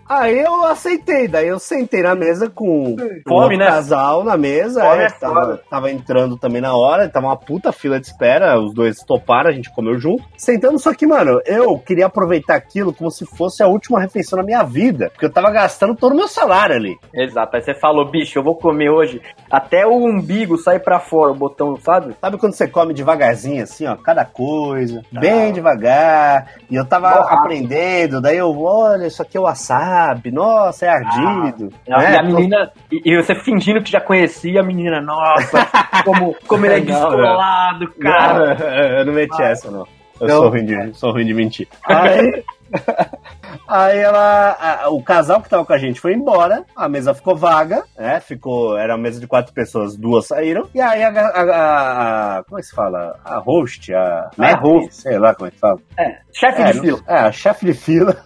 Aí 0.10 0.40
eu 0.40 0.66
aceitei, 0.66 1.28
daí 1.28 1.48
eu 1.48 1.60
sentei 1.60 2.02
na 2.02 2.16
mesa 2.16 2.50
com 2.50 2.94
um 2.94 2.98
Fome, 2.98 3.42
outro 3.44 3.58
né? 3.60 3.68
casal 3.68 4.24
na 4.24 4.36
mesa, 4.36 4.82
Fome 4.82 5.04
é, 5.04 5.06
é 5.06 5.10
tava, 5.12 5.62
tava 5.70 5.92
entrando 5.92 6.36
também 6.36 6.60
na 6.60 6.76
hora, 6.76 7.08
tava 7.08 7.28
uma 7.28 7.38
puta 7.38 7.72
fila 7.72 8.00
de 8.00 8.08
espera, 8.08 8.60
os 8.60 8.74
dois 8.74 8.98
toparam, 9.04 9.52
a 9.52 9.54
gente 9.54 9.72
comeu 9.72 10.00
junto. 10.00 10.24
Sentando, 10.36 10.80
só 10.80 10.96
que, 10.96 11.06
mano, 11.06 11.40
eu 11.46 11.78
queria 11.78 12.08
aproveitar 12.08 12.56
aquilo 12.56 12.92
como 12.92 13.12
se 13.12 13.24
fosse 13.24 13.62
a 13.62 13.68
última 13.68 14.00
refeição 14.00 14.38
da 14.38 14.44
minha 14.44 14.64
vida, 14.64 15.12
porque 15.12 15.26
eu 15.28 15.32
tava 15.32 15.52
gastando 15.52 15.96
todo 15.96 16.14
o 16.14 16.16
meu 16.16 16.28
salário 16.28 16.76
ali. 16.76 16.98
Exato. 17.14 17.56
Aí 17.56 17.62
você 17.62 17.76
falou, 17.76 18.10
bicho, 18.10 18.40
eu 18.40 18.44
vou 18.44 18.56
comer 18.56 18.90
hoje 18.90 19.22
até 19.52 19.86
o 19.86 19.94
umbigo 19.94 20.58
sair 20.58 20.80
pra 20.80 21.00
fora, 21.00 21.32
o 21.32 21.36
botão, 21.36 21.76
sabe? 21.76 22.16
Sabe 22.20 22.40
quando 22.40 22.54
você 22.54 22.68
come 22.68 22.96
devagarzinho, 22.96 23.62
assim, 23.62 23.86
ó, 23.86 23.96
cada 23.96 24.26
coisa, 24.26 25.04
bem 25.12 25.54
devagar. 25.54 26.56
E 26.68 26.76
eu 26.76 26.86
tava 26.86 27.10
aprendendo, 27.10 28.20
daí 28.20 28.38
eu, 28.38 28.60
olha, 28.60 29.06
isso 29.06 29.22
aqui 29.22 29.38
é 29.38 29.40
o 29.40 29.44
wasabi, 29.44 29.99
sabe, 30.00 30.32
nossa, 30.32 30.86
é 30.86 30.90
ardido. 30.90 31.70
Ah, 31.90 31.98
né? 32.00 32.14
E 32.14 32.18
a 32.18 32.24
menina, 32.24 32.72
e, 32.92 33.16
você 33.18 33.36
fingindo 33.36 33.82
que 33.84 33.92
já 33.92 34.00
conhecia 34.00 34.62
a 34.62 34.64
menina, 34.64 35.02
nossa, 35.02 35.68
como, 36.06 36.36
como 36.48 36.66
ele 36.66 36.76
é 36.76 36.80
Não, 36.80 36.86
descolado, 36.86 37.88
cara. 38.00 38.56
Não, 38.56 38.66
eu 39.00 39.06
não 39.06 39.14
meti 39.14 39.42
essa, 39.42 39.70
não. 39.70 39.86
Eu 40.20 40.28
Não. 40.28 40.36
sou 40.42 40.50
ruim 40.50 40.66
de, 40.66 40.94
sou 40.98 41.12
ruim 41.14 41.26
de 41.26 41.34
mentir. 41.34 41.68
Aí, 41.86 42.44
aí 43.68 43.98
ela, 44.00 44.58
a- 44.84 44.90
o 44.90 45.02
casal 45.02 45.42
que 45.42 45.50
tava 45.50 45.64
com 45.66 45.72
a 45.72 45.78
gente 45.78 46.00
foi 46.02 46.14
embora, 46.14 46.64
a 46.76 46.90
mesa 46.90 47.14
ficou 47.14 47.38
vaga, 47.38 47.84
né? 47.98 48.20
Ficou, 48.20 48.78
era 48.78 48.96
uma 48.96 49.02
mesa 49.04 49.20
de 49.20 49.28
quatro 49.28 49.54
pessoas, 49.54 49.96
duas 49.96 50.28
saíram. 50.28 50.68
E 50.76 50.82
aí 50.82 51.04
a, 51.04 51.10
a- 51.10 52.38
a- 52.40 52.44
como 52.44 52.60
é 52.60 52.62
que 52.62 52.68
se 52.68 52.76
fala? 52.76 53.16
A 53.24 53.38
host, 53.40 53.94
a, 53.94 54.30
A 54.38 54.56
host. 54.56 54.94
sei 54.96 55.18
lá 55.18 55.34
como 55.34 55.48
é 55.48 55.52
que 55.52 55.60
fala. 55.60 55.80
É, 55.98 56.18
chefe 56.34 56.62
É, 56.64 56.72
de 56.74 56.80
fila. 56.82 57.00
É, 57.08 57.14
a 57.20 57.32
chefe 57.32 57.66
de 57.68 57.74
fila. 57.74 58.18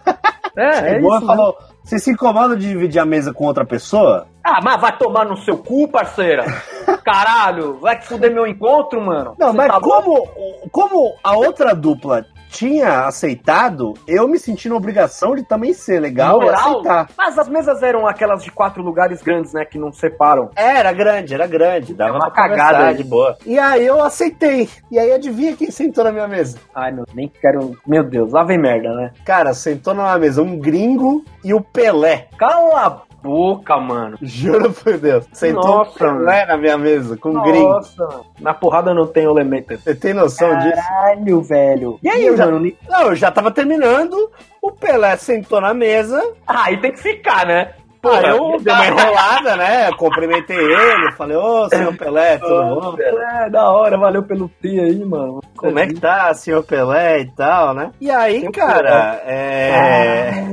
É, 0.56 0.94
é 0.94 1.00
isso. 1.00 1.26
falou: 1.26 1.56
Você 1.82 1.98
se 1.98 2.10
incomoda 2.10 2.56
de 2.56 2.68
dividir 2.68 3.00
a 3.00 3.04
mesa 3.04 3.32
com 3.32 3.44
outra 3.44 3.64
pessoa? 3.64 4.26
Ah, 4.42 4.60
mas 4.62 4.80
vai 4.80 4.96
tomar 4.96 5.24
no 5.24 5.36
seu 5.38 5.58
cu, 5.58 5.88
parceira. 5.88 6.44
Caralho, 7.04 7.78
vai 7.80 7.98
te 7.98 8.06
fuder 8.06 8.32
meu 8.32 8.46
encontro, 8.46 9.00
mano. 9.00 9.34
Não, 9.38 9.48
Você 9.50 9.56
mas 9.56 9.68
tá 9.68 9.80
como, 9.80 10.28
como 10.70 11.14
a 11.22 11.36
outra 11.36 11.74
dupla 11.74 12.24
tinha 12.54 13.06
aceitado, 13.06 13.94
eu 14.06 14.28
me 14.28 14.38
senti 14.38 14.68
na 14.68 14.76
obrigação 14.76 15.34
de 15.34 15.42
também 15.42 15.74
ser 15.74 15.98
legal 15.98 16.40
e 16.40 16.48
aceitar. 16.48 17.08
Mas 17.18 17.36
as 17.36 17.48
mesas 17.48 17.82
eram 17.82 18.06
aquelas 18.06 18.44
de 18.44 18.50
quatro 18.52 18.80
lugares 18.80 19.20
grandes, 19.22 19.52
né, 19.52 19.64
que 19.64 19.76
não 19.76 19.90
separam. 19.90 20.50
Era 20.54 20.92
grande, 20.92 21.34
era 21.34 21.48
grande. 21.48 21.94
Dava 21.94 22.10
É 22.10 22.14
uma 22.14 22.30
conversar 22.30 22.72
cagada 22.72 22.94
de 22.94 23.02
boa. 23.02 23.36
E 23.44 23.58
aí 23.58 23.84
eu 23.84 24.02
aceitei. 24.02 24.68
E 24.88 24.98
aí 24.98 25.12
adivinha 25.12 25.56
quem 25.56 25.70
sentou 25.70 26.04
na 26.04 26.12
minha 26.12 26.28
mesa? 26.28 26.58
Ai, 26.72 26.92
meu, 26.92 27.04
nem 27.12 27.28
quero... 27.28 27.76
Meu 27.84 28.08
Deus, 28.08 28.32
lá 28.32 28.44
vem 28.44 28.58
merda, 28.58 28.94
né? 28.94 29.10
Cara, 29.24 29.52
sentou 29.52 29.92
na 29.92 30.04
minha 30.04 30.18
mesa 30.18 30.42
um 30.42 30.56
gringo 30.58 31.24
e 31.42 31.52
o 31.52 31.60
Pelé. 31.60 32.28
Cala 32.38 32.86
a 32.86 33.13
boca, 33.24 33.76
mano. 33.78 34.18
Juro 34.20 34.70
por 34.72 34.98
Deus. 34.98 35.24
Sentou 35.32 35.78
Nossa, 35.78 35.90
um 35.90 36.18
Pelé 36.18 36.44
na 36.46 36.56
minha 36.58 36.76
mesa, 36.76 37.16
com 37.16 37.30
um 37.30 37.42
gringo. 37.42 37.68
Nossa, 37.70 38.20
na 38.38 38.52
porrada 38.52 38.92
não 38.92 39.06
tem 39.06 39.24
elemento. 39.24 39.76
Você 39.78 39.94
tem 39.94 40.12
noção 40.12 40.56
disso? 40.58 40.76
Caralho, 40.76 41.40
velho. 41.42 41.98
E 42.02 42.08
aí, 42.08 42.26
eu 42.26 42.36
já- 42.36 42.44
mano? 42.44 42.60
ni- 42.60 42.76
Não, 42.88 43.02
eu 43.08 43.14
já 43.16 43.30
tava 43.30 43.50
terminando. 43.50 44.30
O 44.60 44.70
Pelé 44.70 45.16
sentou 45.16 45.60
na 45.60 45.72
mesa. 45.74 46.22
Ah, 46.46 46.64
aí 46.66 46.76
tem 46.78 46.92
que 46.92 47.00
ficar, 47.00 47.46
né? 47.46 47.72
Aí 48.10 48.30
eu 48.30 48.58
dei 48.60 48.72
uma 48.72 48.86
enrolada, 48.86 49.56
né? 49.56 49.90
Cumprimentei 49.92 50.56
ele. 50.56 51.12
Falei, 51.12 51.36
ô, 51.36 51.68
senhor 51.68 51.94
Pelé, 51.98 52.38
tudo 52.38 52.80
bom? 52.80 52.96
É, 53.00 53.50
da 53.50 53.68
hora, 53.70 53.96
valeu 53.98 54.22
pelo 54.22 54.48
T 54.48 54.68
aí, 54.68 55.04
mano. 55.04 55.40
Como 55.56 55.78
é 55.78 55.86
que 55.86 55.94
tá, 55.94 56.32
senhor 56.34 56.62
Pelé 56.64 57.20
e 57.20 57.30
tal, 57.34 57.74
né? 57.74 57.90
E 58.00 58.10
aí, 58.10 58.40
Senhor 58.40 58.52
cara, 58.52 59.22
é. 59.24 60.44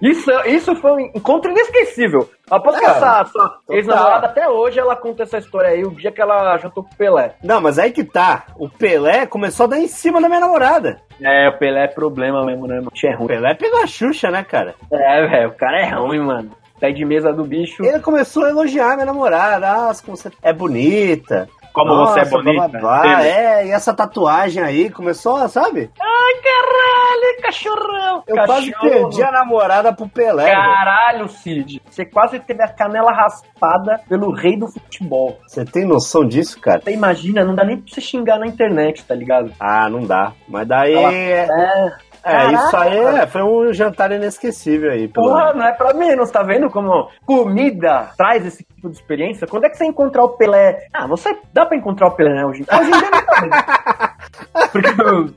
Isso, 0.00 0.30
isso 0.46 0.74
foi 0.76 0.92
um 0.92 1.00
encontro 1.14 1.50
inesquecível. 1.50 2.28
Após 2.50 2.78
que 2.78 2.84
É, 2.84 2.88
essa 2.88 3.24
total. 3.24 3.58
ex-namorada, 3.70 4.26
até 4.26 4.48
hoje, 4.48 4.78
ela 4.78 4.94
conta 4.96 5.22
essa 5.22 5.38
história 5.38 5.70
aí, 5.70 5.84
o 5.84 5.90
dia 5.94 6.12
que 6.12 6.20
ela 6.20 6.56
jantou 6.58 6.82
com 6.84 6.90
o 6.92 6.96
Pelé. 6.96 7.34
Não, 7.42 7.60
mas 7.60 7.78
aí 7.78 7.90
que 7.92 8.04
tá. 8.04 8.44
O 8.58 8.68
Pelé 8.68 9.26
começou 9.26 9.64
a 9.64 9.70
dar 9.70 9.78
em 9.78 9.86
cima 9.88 10.20
da 10.20 10.28
minha 10.28 10.40
namorada. 10.40 11.00
É, 11.20 11.48
o 11.48 11.58
Pelé 11.58 11.84
é 11.84 11.88
problema 11.88 12.44
mesmo, 12.44 12.66
né, 12.66 12.76
mano? 12.76 12.90
É 13.02 13.16
O. 13.16 13.26
Pelé 13.26 13.54
pegou 13.54 13.80
a 13.82 13.86
Xuxa, 13.86 14.30
né, 14.30 14.42
cara? 14.44 14.74
É, 14.92 15.26
velho, 15.26 15.48
o 15.50 15.54
cara 15.56 15.80
é 15.80 15.90
ruim, 15.94 16.20
mano. 16.20 16.50
Pé 16.82 16.90
de 16.90 17.04
mesa 17.04 17.32
do 17.32 17.44
bicho. 17.44 17.84
Ele 17.84 18.00
começou 18.00 18.44
a 18.44 18.48
elogiar 18.50 18.94
minha 18.94 19.06
namorada. 19.06 19.70
Ah, 19.70 19.92
como 20.04 20.16
você 20.16 20.32
é 20.42 20.52
bonita. 20.52 21.48
Como 21.72 21.94
você 22.06 22.20
é 22.22 22.24
bonita. 22.24 22.66
Blá, 22.80 23.00
blá. 23.02 23.24
É, 23.24 23.66
e 23.68 23.70
essa 23.70 23.94
tatuagem 23.94 24.60
aí 24.60 24.90
começou, 24.90 25.48
sabe? 25.48 25.88
Ai, 26.00 26.42
caralho, 26.42 27.42
cachorrão. 27.42 28.22
Eu 28.26 28.34
quase 28.34 28.72
Cachorro. 28.72 28.90
perdi 28.90 29.22
a 29.22 29.30
namorada 29.30 29.92
pro 29.92 30.08
Pelé. 30.08 30.50
Caralho, 30.50 31.28
Cid. 31.28 31.80
Você 31.88 32.04
quase 32.04 32.40
teve 32.40 32.64
a 32.64 32.68
canela 32.68 33.12
raspada 33.12 34.00
pelo 34.08 34.32
rei 34.34 34.58
do 34.58 34.66
futebol. 34.66 35.38
Você 35.46 35.64
tem 35.64 35.86
noção 35.86 36.26
disso, 36.26 36.60
cara? 36.60 36.80
Você 36.82 36.90
imagina, 36.90 37.44
não 37.44 37.54
dá 37.54 37.64
nem 37.64 37.76
pra 37.78 37.94
você 37.94 38.00
xingar 38.00 38.40
na 38.40 38.46
internet, 38.48 39.04
tá 39.04 39.14
ligado? 39.14 39.52
Ah, 39.60 39.88
não 39.88 40.00
dá. 40.04 40.32
Mas 40.48 40.66
daí. 40.66 40.94
Ela- 40.94 41.14
É, 41.14 41.92
É, 42.24 42.52
isso 42.52 42.76
aí 42.76 43.02
Caraca. 43.02 43.22
é, 43.22 43.26
foi 43.26 43.42
um 43.42 43.72
jantar 43.72 44.12
inesquecível 44.12 44.90
aí. 44.92 45.08
Pelo 45.08 45.26
Porra, 45.28 45.52
não 45.54 45.66
é 45.66 45.72
pra 45.72 45.92
menos, 45.94 46.30
tá 46.30 46.42
vendo 46.42 46.70
como 46.70 47.08
comida 47.26 48.10
traz 48.16 48.46
esse 48.46 48.64
tipo 48.64 48.88
de 48.88 48.96
experiência? 48.96 49.46
Quando 49.46 49.64
é 49.64 49.68
que 49.70 49.76
você 49.76 49.84
encontrar 49.84 50.24
o 50.24 50.30
Pelé? 50.36 50.86
Ah, 50.92 51.06
você 51.06 51.36
dá 51.52 51.66
pra 51.66 51.76
encontrar 51.76 52.08
o 52.08 52.12
Pelé, 52.12 52.34
né? 52.34 52.44
Hoje, 52.46 52.64
hoje 52.70 52.88
em 52.88 52.98
dia 52.98 53.10
não 53.10 53.24
tá. 53.24 54.14
Porque 54.72 54.88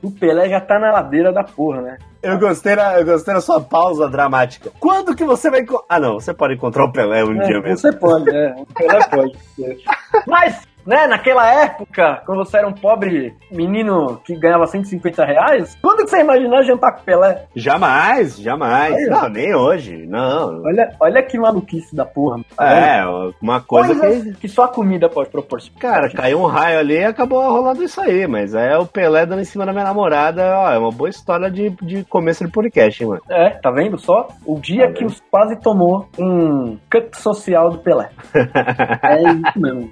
o, 0.02 0.10
Pelé 0.12 0.48
já 0.48 0.60
tá 0.60 0.78
na 0.78 0.92
ladeira 0.92 1.32
da 1.32 1.42
porra, 1.44 1.80
né? 1.82 1.98
Eu 2.22 2.38
gostei, 2.38 2.74
da, 2.76 2.98
eu 2.98 3.04
gostei 3.04 3.34
da 3.34 3.40
sua 3.40 3.60
pausa 3.60 4.08
dramática. 4.08 4.70
Quando 4.80 5.14
que 5.14 5.24
você 5.24 5.50
vai. 5.50 5.64
Ah, 5.88 6.00
não, 6.00 6.14
você 6.14 6.32
pode 6.34 6.54
encontrar 6.54 6.84
o 6.84 6.92
Pelé 6.92 7.24
um 7.24 7.34
dia 7.38 7.56
É, 7.56 7.60
mesmo. 7.60 7.76
você 7.78 7.92
pode, 7.92 8.30
é. 8.34 8.54
O 8.58 8.66
Pelé 8.66 9.08
pode. 9.08 9.38
Mas, 10.26 10.60
né, 10.86 11.06
naquela 11.06 11.46
época, 11.62 12.22
quando 12.24 12.38
você 12.38 12.58
era 12.58 12.68
um 12.68 12.72
pobre 12.72 13.34
menino 13.50 14.20
que 14.24 14.36
ganhava 14.36 14.66
150 14.66 15.24
reais, 15.24 15.76
quando 15.82 16.04
que 16.04 16.10
você 16.10 16.20
imaginou 16.20 16.62
jantar 16.62 16.92
com 16.92 17.00
o 17.00 17.04
Pelé? 17.04 17.44
Jamais, 17.54 18.38
jamais. 18.38 18.94
Aí, 18.94 19.04
não, 19.06 19.28
nem 19.28 19.54
hoje. 19.54 20.06
Não. 20.06 20.62
Olha, 20.64 20.90
olha 21.00 21.22
que 21.22 21.38
maluquice 21.38 21.94
da 21.94 22.04
porra. 22.04 22.40
É, 22.60 23.02
uma 23.40 23.60
coisa 23.60 23.94
que. 23.94 24.34
Que 24.36 24.48
só 24.48 24.64
a 24.64 24.68
comida 24.68 25.08
pode 25.08 25.30
proporcionar. 25.30 25.80
Cara, 25.80 26.10
caiu 26.10 26.40
um 26.40 26.46
raio 26.46 26.78
ali 26.78 26.94
e 26.94 27.04
acabou 27.04 27.40
rolando 27.42 27.82
isso 27.82 28.00
aí, 28.00 28.26
mas 28.26 28.54
é 28.54 28.76
o 28.76 28.86
Pelé 28.86 29.26
dando 29.26 29.40
em 29.40 29.44
cima 29.44 29.66
da 29.66 29.72
minha 29.72 29.84
namorada, 29.84 30.42
ó, 30.58 30.72
é 30.72 30.78
uma 30.78 30.90
boa 30.90 31.08
história 31.08 31.50
de, 31.50 31.70
de 31.82 32.04
começo 32.04 32.44
de 32.44 32.50
podcast, 32.50 33.02
hein, 33.02 33.08
mano. 33.10 33.22
É, 33.28 33.50
tá 33.50 33.70
vendo 33.70 33.98
só? 33.98 34.28
O 34.44 34.58
dia 34.60 34.86
Tá 34.86 34.92
que 34.92 35.04
os 35.04 35.20
quase 35.30 35.56
tomou 35.56 36.08
um 36.18 36.78
cut 36.90 37.16
social 37.16 37.70
do 37.70 37.78
Pelé. 37.78 38.10
é 39.02 39.22
isso 39.22 39.60
mesmo. 39.60 39.90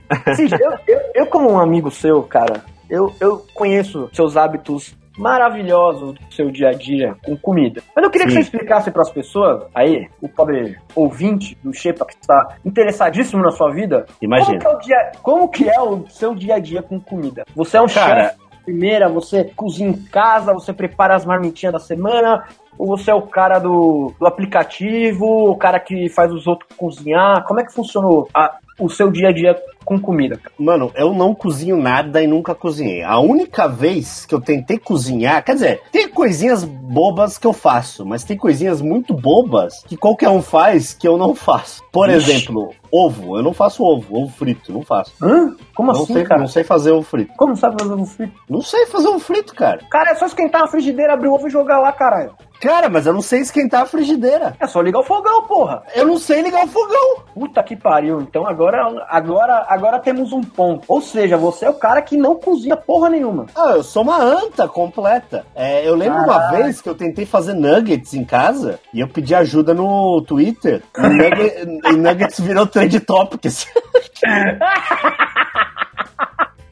Eu, 0.61 0.79
eu, 0.87 1.01
eu, 1.15 1.27
como 1.27 1.51
um 1.51 1.59
amigo 1.59 1.91
seu, 1.91 2.23
cara, 2.23 2.65
eu, 2.89 3.13
eu 3.21 3.45
conheço 3.55 4.09
seus 4.13 4.37
hábitos 4.37 4.97
maravilhosos 5.17 6.15
do 6.15 6.35
seu 6.35 6.51
dia 6.51 6.71
a 6.71 6.73
dia 6.73 7.15
com 7.25 7.37
comida. 7.37 7.81
Mas 7.95 8.05
eu 8.05 8.11
queria 8.11 8.27
que 8.27 8.33
Sim. 8.33 8.39
você 8.39 8.45
explicasse 8.45 8.91
para 8.91 9.03
as 9.03 9.11
pessoas, 9.11 9.65
aí, 9.75 10.09
o 10.21 10.29
pobre 10.29 10.77
ouvinte 10.95 11.57
do 11.63 11.73
Shepa 11.73 12.05
que 12.05 12.15
está 12.21 12.57
interessadíssimo 12.65 13.43
na 13.43 13.53
sua 13.53 13.71
vida, 13.71 14.07
Imagina. 14.21 14.59
como 14.59 14.61
que, 14.61 14.67
é 14.67 14.71
o 14.71 14.79
dia, 14.81 15.13
como 15.23 15.49
que 15.49 15.69
é 15.69 15.81
o 15.81 16.07
seu 16.09 16.35
dia 16.35 16.57
a 16.57 16.59
dia 16.59 16.83
com 16.83 17.01
comida? 17.01 17.45
Você 17.55 17.77
é 17.77 17.81
um 17.81 17.87
Cara, 17.87 18.31
chefe 18.31 18.45
primeira, 18.65 19.09
você 19.09 19.45
cozinha 19.55 19.91
em 19.91 20.03
casa, 20.07 20.53
você 20.53 20.73
prepara 20.73 21.15
as 21.15 21.25
marmitinhas 21.25 21.75
da 21.75 21.79
semana, 21.79 22.45
ou 22.79 22.87
você 22.87 23.11
é 23.11 23.15
o 23.15 23.23
cara 23.23 23.59
do, 23.59 24.13
do 24.19 24.27
aplicativo, 24.27 25.51
o 25.51 25.57
cara 25.57 25.79
que 25.81 26.09
faz 26.09 26.33
os 26.33 26.47
outros 26.47 26.69
cozinhar? 26.77 27.45
Como 27.47 27.61
é 27.61 27.65
que 27.65 27.73
funcionou 27.73 28.29
a- 28.35 28.57
o 28.79 28.89
seu 28.89 29.11
dia 29.11 29.29
a 29.29 29.33
dia 29.33 29.57
com 29.85 30.01
comida? 30.01 30.41
Mano, 30.59 30.91
eu 30.97 31.13
não 31.15 31.33
cozinho 31.35 31.77
nada 31.77 32.21
e 32.23 32.27
nunca 32.27 32.55
cozinhei. 32.55 33.03
A 33.05 33.21
única 33.21 33.69
vez 33.69 34.27
que 34.27 34.35
eu 34.35 34.41
tentei 34.41 34.79
cozinhar, 34.79 35.45
quer 35.45 35.55
dizer, 35.55 35.83
tem 35.93 36.09
coisinhas 36.09 36.65
bobas 36.65 37.39
que 37.39 37.47
eu 37.47 37.53
faço, 37.53 38.05
mas 38.05 38.25
tem 38.25 38.37
coisinhas 38.37 38.81
muito 38.81 39.15
bobas 39.15 39.83
que 39.87 39.97
qualquer 39.97 40.29
um 40.31 40.43
faz 40.43 40.93
que 40.93 41.07
eu 41.07 41.17
não 41.17 41.35
faço. 41.35 41.83
Por 41.93 42.09
Ixi. 42.09 42.31
exemplo, 42.33 42.71
ovo. 42.91 43.37
Eu 43.37 43.43
não 43.45 43.53
faço 43.55 43.85
ovo, 43.85 44.17
ovo 44.23 44.33
frito, 44.33 44.73
não 44.73 44.83
faço. 44.83 45.13
Hã? 45.23 45.55
Como 45.77 45.93
não, 45.93 46.03
assim, 46.03 46.15
sei, 46.15 46.25
cara? 46.25 46.41
não 46.41 46.49
sei 46.49 46.65
fazer 46.65 46.91
ovo 46.91 47.03
frito. 47.03 47.33
Como 47.37 47.57
sabe 47.57 47.77
fazer 47.81 47.95
um 47.95 48.07
frito? 48.07 48.41
Não 48.51 48.61
sei 48.61 48.87
fazer 48.87 49.09
ovo 49.09 49.21
frito, 49.21 49.55
cara. 49.55 49.81
Cara, 49.91 50.11
é 50.11 50.15
só 50.17 50.27
esquentar 50.27 50.63
na 50.63 50.67
frigideira, 50.67 51.13
abrir 51.15 51.29
o 51.29 51.35
ovo 51.35 51.47
e 51.47 51.51
jogar 51.51 51.79
lá, 51.79 51.93
caralho. 51.93 52.33
Cara, 52.65 52.89
mas 52.89 53.05
eu 53.07 53.13
não 53.13 53.21
sei 53.21 53.41
esquentar 53.41 53.83
a 53.83 53.87
frigideira. 53.87 54.57
É 54.59 54.67
só 54.67 54.81
ligar 54.81 55.01
o 55.01 55.05
fogão, 55.05 55.43
porra. 55.43 55.83
Eu 55.95 56.07
não 56.07 56.17
sei 56.17 56.41
ligar 56.41 56.65
o 56.65 56.69
fogão. 56.69 57.17
Puta 57.35 57.63
que 57.63 57.77
pariu. 57.77 58.23
Então 58.23 58.47
agora, 58.47 59.05
agora, 59.09 59.67
agora 59.69 59.99
temos 59.99 60.33
um 60.33 60.41
ponto. 60.41 60.83
Ou 60.89 61.01
seja, 61.03 61.37
você 61.37 61.67
é 61.67 61.71
o 61.71 61.75
cara 61.75 62.01
que 62.01 62.17
não 62.17 62.37
cozinha 62.37 62.75
porra 62.77 63.11
nenhuma. 63.11 63.47
Ah, 63.55 63.73
eu 63.77 63.83
sou 63.83 64.03
uma 64.03 64.17
anta 64.19 64.67
completa. 64.67 65.45
É, 65.55 65.87
eu 65.87 65.95
lembro 65.95 66.19
uma 66.23 66.39
Caralho. 66.39 66.65
vez 66.65 66.81
que 66.81 66.89
eu 66.89 66.95
tentei 66.95 67.27
fazer 67.27 67.53
nuggets 67.53 68.15
em 68.15 68.25
casa 68.25 68.81
e 68.95 69.01
eu 69.01 69.09
pedi 69.09 69.35
ajuda 69.35 69.75
no 69.75 70.23
Twitter. 70.23 70.83
E, 70.97 71.03
nugget- 71.03 71.69
e 71.87 71.93
nuggets 71.97 72.41
virou 72.41 72.67
trend 72.67 72.99
topics. 73.01 73.67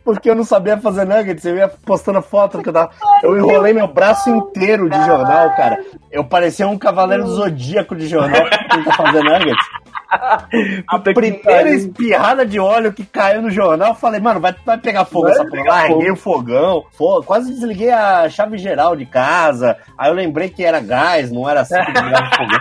Porque 0.05 0.29
eu 0.29 0.35
não 0.35 0.45
sabia 0.45 0.77
fazer 0.79 1.05
nuggets, 1.05 1.45
eu 1.45 1.57
ia 1.57 1.69
postando 1.69 2.21
foto 2.21 2.61
que 2.63 2.69
eu 2.69 2.73
tava. 2.73 2.91
Eu 3.23 3.37
enrolei 3.37 3.73
meu 3.73 3.87
braço 3.87 4.29
inteiro 4.31 4.91
de 4.91 4.97
jornal, 5.05 5.55
cara. 5.55 5.79
Eu 6.11 6.25
parecia 6.25 6.67
um 6.67 6.77
cavaleiro 6.77 7.25
do 7.25 7.35
zodíaco 7.35 7.95
de 7.95 8.07
jornal 8.09 8.43
tentar 8.71 8.93
fazer 8.97 9.23
nuggets. 9.23 9.67
A 10.89 10.99
primeira 10.99 11.71
espirrada 11.71 12.45
de 12.45 12.59
óleo 12.61 12.93
que 12.93 13.03
caiu 13.05 13.41
no 13.41 13.51
jornal, 13.51 13.91
eu 13.91 13.95
falei, 13.95 14.21
mano, 14.21 14.41
vai, 14.41 14.55
vai 14.67 14.77
pegar 14.77 15.07
fogo 15.07 15.25
Vai 15.25 15.33
essa 15.33 15.45
porra. 15.47 15.65
Larguei 15.65 15.97
fogo. 16.09 16.13
o 16.13 16.17
fogão, 16.17 16.85
fo- 16.93 17.23
quase 17.23 17.51
desliguei 17.51 17.91
a 17.91 18.29
chave 18.29 18.59
geral 18.59 18.95
de 18.95 19.07
casa. 19.07 19.79
Aí 19.97 20.11
eu 20.11 20.15
lembrei 20.15 20.51
que 20.51 20.63
era 20.65 20.81
gás, 20.81 21.31
não 21.33 21.49
era 21.49 21.63
assim 21.63 21.83
que 21.83 21.93
desligava 21.93 22.27
o 22.27 22.37
fogão. 22.37 22.59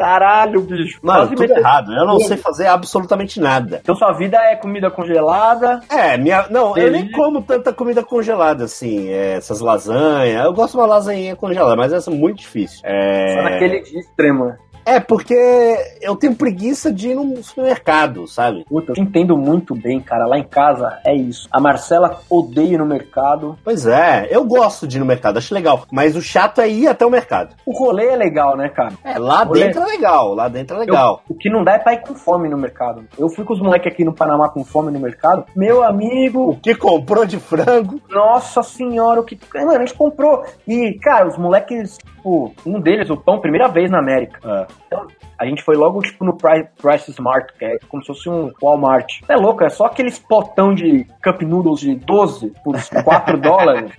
Caralho, 0.00 0.60
bicho. 0.62 0.98
Mano, 1.02 1.28
tudo 1.28 1.40
meteu- 1.40 1.56
errado. 1.58 1.92
Eu 1.92 2.06
não 2.06 2.18
sei 2.20 2.36
fazer 2.36 2.66
absolutamente 2.66 3.38
nada. 3.38 3.80
Então 3.82 3.94
sua 3.94 4.12
vida 4.12 4.38
é 4.38 4.56
comida 4.56 4.90
congelada. 4.90 5.80
É, 5.90 6.16
minha. 6.16 6.46
Não, 6.48 6.76
eu 6.76 6.90
nem 6.90 7.10
como 7.10 7.42
tanta 7.42 7.72
comida 7.72 8.02
congelada, 8.02 8.64
assim. 8.64 9.08
é, 9.10 9.34
essas 9.36 9.60
lasanhas. 9.60 10.44
Eu 10.44 10.52
gosto 10.54 10.72
de 10.72 10.78
uma 10.78 10.86
lasanha 10.86 11.36
congelada, 11.36 11.76
mas 11.76 11.92
essa 11.92 12.10
é 12.10 12.14
muito 12.14 12.38
difícil. 12.38 12.80
É... 12.84 13.34
Só 13.36 13.42
naquele 13.42 13.80
dia 13.82 14.00
extremo. 14.00 14.46
né? 14.46 14.56
É, 14.96 15.00
porque 15.00 15.34
eu 16.00 16.16
tenho 16.16 16.34
preguiça 16.34 16.92
de 16.92 17.10
ir 17.10 17.14
num 17.14 17.42
supermercado, 17.42 18.26
sabe? 18.26 18.64
Puta, 18.68 18.90
eu 18.92 18.94
te 18.94 19.00
entendo 19.00 19.36
muito 19.36 19.74
bem, 19.74 20.00
cara. 20.00 20.26
Lá 20.26 20.38
em 20.38 20.44
casa 20.44 20.98
é 21.04 21.14
isso. 21.14 21.48
A 21.50 21.60
Marcela 21.60 22.20
odeia 22.28 22.74
ir 22.74 22.78
no 22.78 22.86
mercado. 22.86 23.58
Pois 23.64 23.86
é, 23.86 24.28
eu 24.30 24.44
gosto 24.44 24.86
de 24.86 24.96
ir 24.96 25.00
no 25.00 25.06
mercado, 25.06 25.38
acho 25.38 25.54
legal. 25.54 25.84
Mas 25.90 26.16
o 26.16 26.22
chato 26.22 26.60
é 26.60 26.68
ir 26.68 26.86
até 26.88 27.04
o 27.06 27.10
mercado. 27.10 27.54
O 27.64 27.72
rolê 27.72 28.06
é 28.08 28.16
legal, 28.16 28.56
né, 28.56 28.68
cara? 28.68 28.92
É, 29.04 29.18
lá 29.18 29.44
dentro 29.44 29.82
é 29.82 29.86
legal, 29.86 30.34
lá 30.34 30.48
dentro 30.48 30.76
é 30.76 30.80
legal. 30.80 31.22
Eu- 31.28 31.34
o 31.34 31.38
que 31.38 31.48
não 31.50 31.62
dá 31.64 31.72
é 31.74 31.78
pra 31.78 31.94
ir 31.94 32.00
com 32.02 32.14
fome 32.14 32.48
no 32.48 32.56
mercado. 32.58 33.04
Eu 33.18 33.28
fui 33.28 33.44
com 33.44 33.52
os 33.54 33.60
moleques 33.60 33.92
aqui 33.92 34.04
no 34.04 34.12
Panamá 34.14 34.48
com 34.48 34.64
fome 34.64 34.90
no 34.90 34.98
mercado. 35.00 35.44
Meu 35.54 35.82
amigo, 35.82 36.50
O 36.50 36.56
que 36.56 36.74
comprou 36.74 37.24
de 37.24 37.38
frango? 37.38 38.00
nossa 38.08 38.62
senhora, 38.62 39.20
o 39.20 39.24
que. 39.24 39.38
Mano, 39.54 39.70
a 39.72 39.78
gente 39.80 39.94
comprou. 39.94 40.44
E, 40.66 40.94
cara, 40.94 41.26
os 41.28 41.36
moleques, 41.36 41.98
tipo, 41.98 42.52
um 42.66 42.80
deles, 42.80 43.10
o 43.10 43.16
pão, 43.16 43.40
primeira 43.40 43.68
vez 43.68 43.90
na 43.90 43.98
América. 43.98 44.66
Então, 44.86 45.06
a 45.38 45.46
gente 45.46 45.62
foi 45.62 45.76
logo, 45.76 46.02
tipo, 46.02 46.24
no 46.24 46.36
Price, 46.36 46.68
Price 46.80 47.10
Smart, 47.10 47.52
que 47.58 47.64
é 47.64 47.78
como 47.88 48.02
se 48.02 48.08
fosse 48.08 48.28
um 48.28 48.50
Walmart. 48.60 49.20
É 49.28 49.36
louco, 49.36 49.64
é 49.64 49.68
só 49.68 49.86
aqueles 49.86 50.18
potão 50.18 50.74
de 50.74 51.06
Cup 51.22 51.42
Noodles 51.42 51.80
de 51.80 51.94
12 51.94 52.52
por 52.64 52.76
4 53.04 53.38
dólares. 53.40 53.92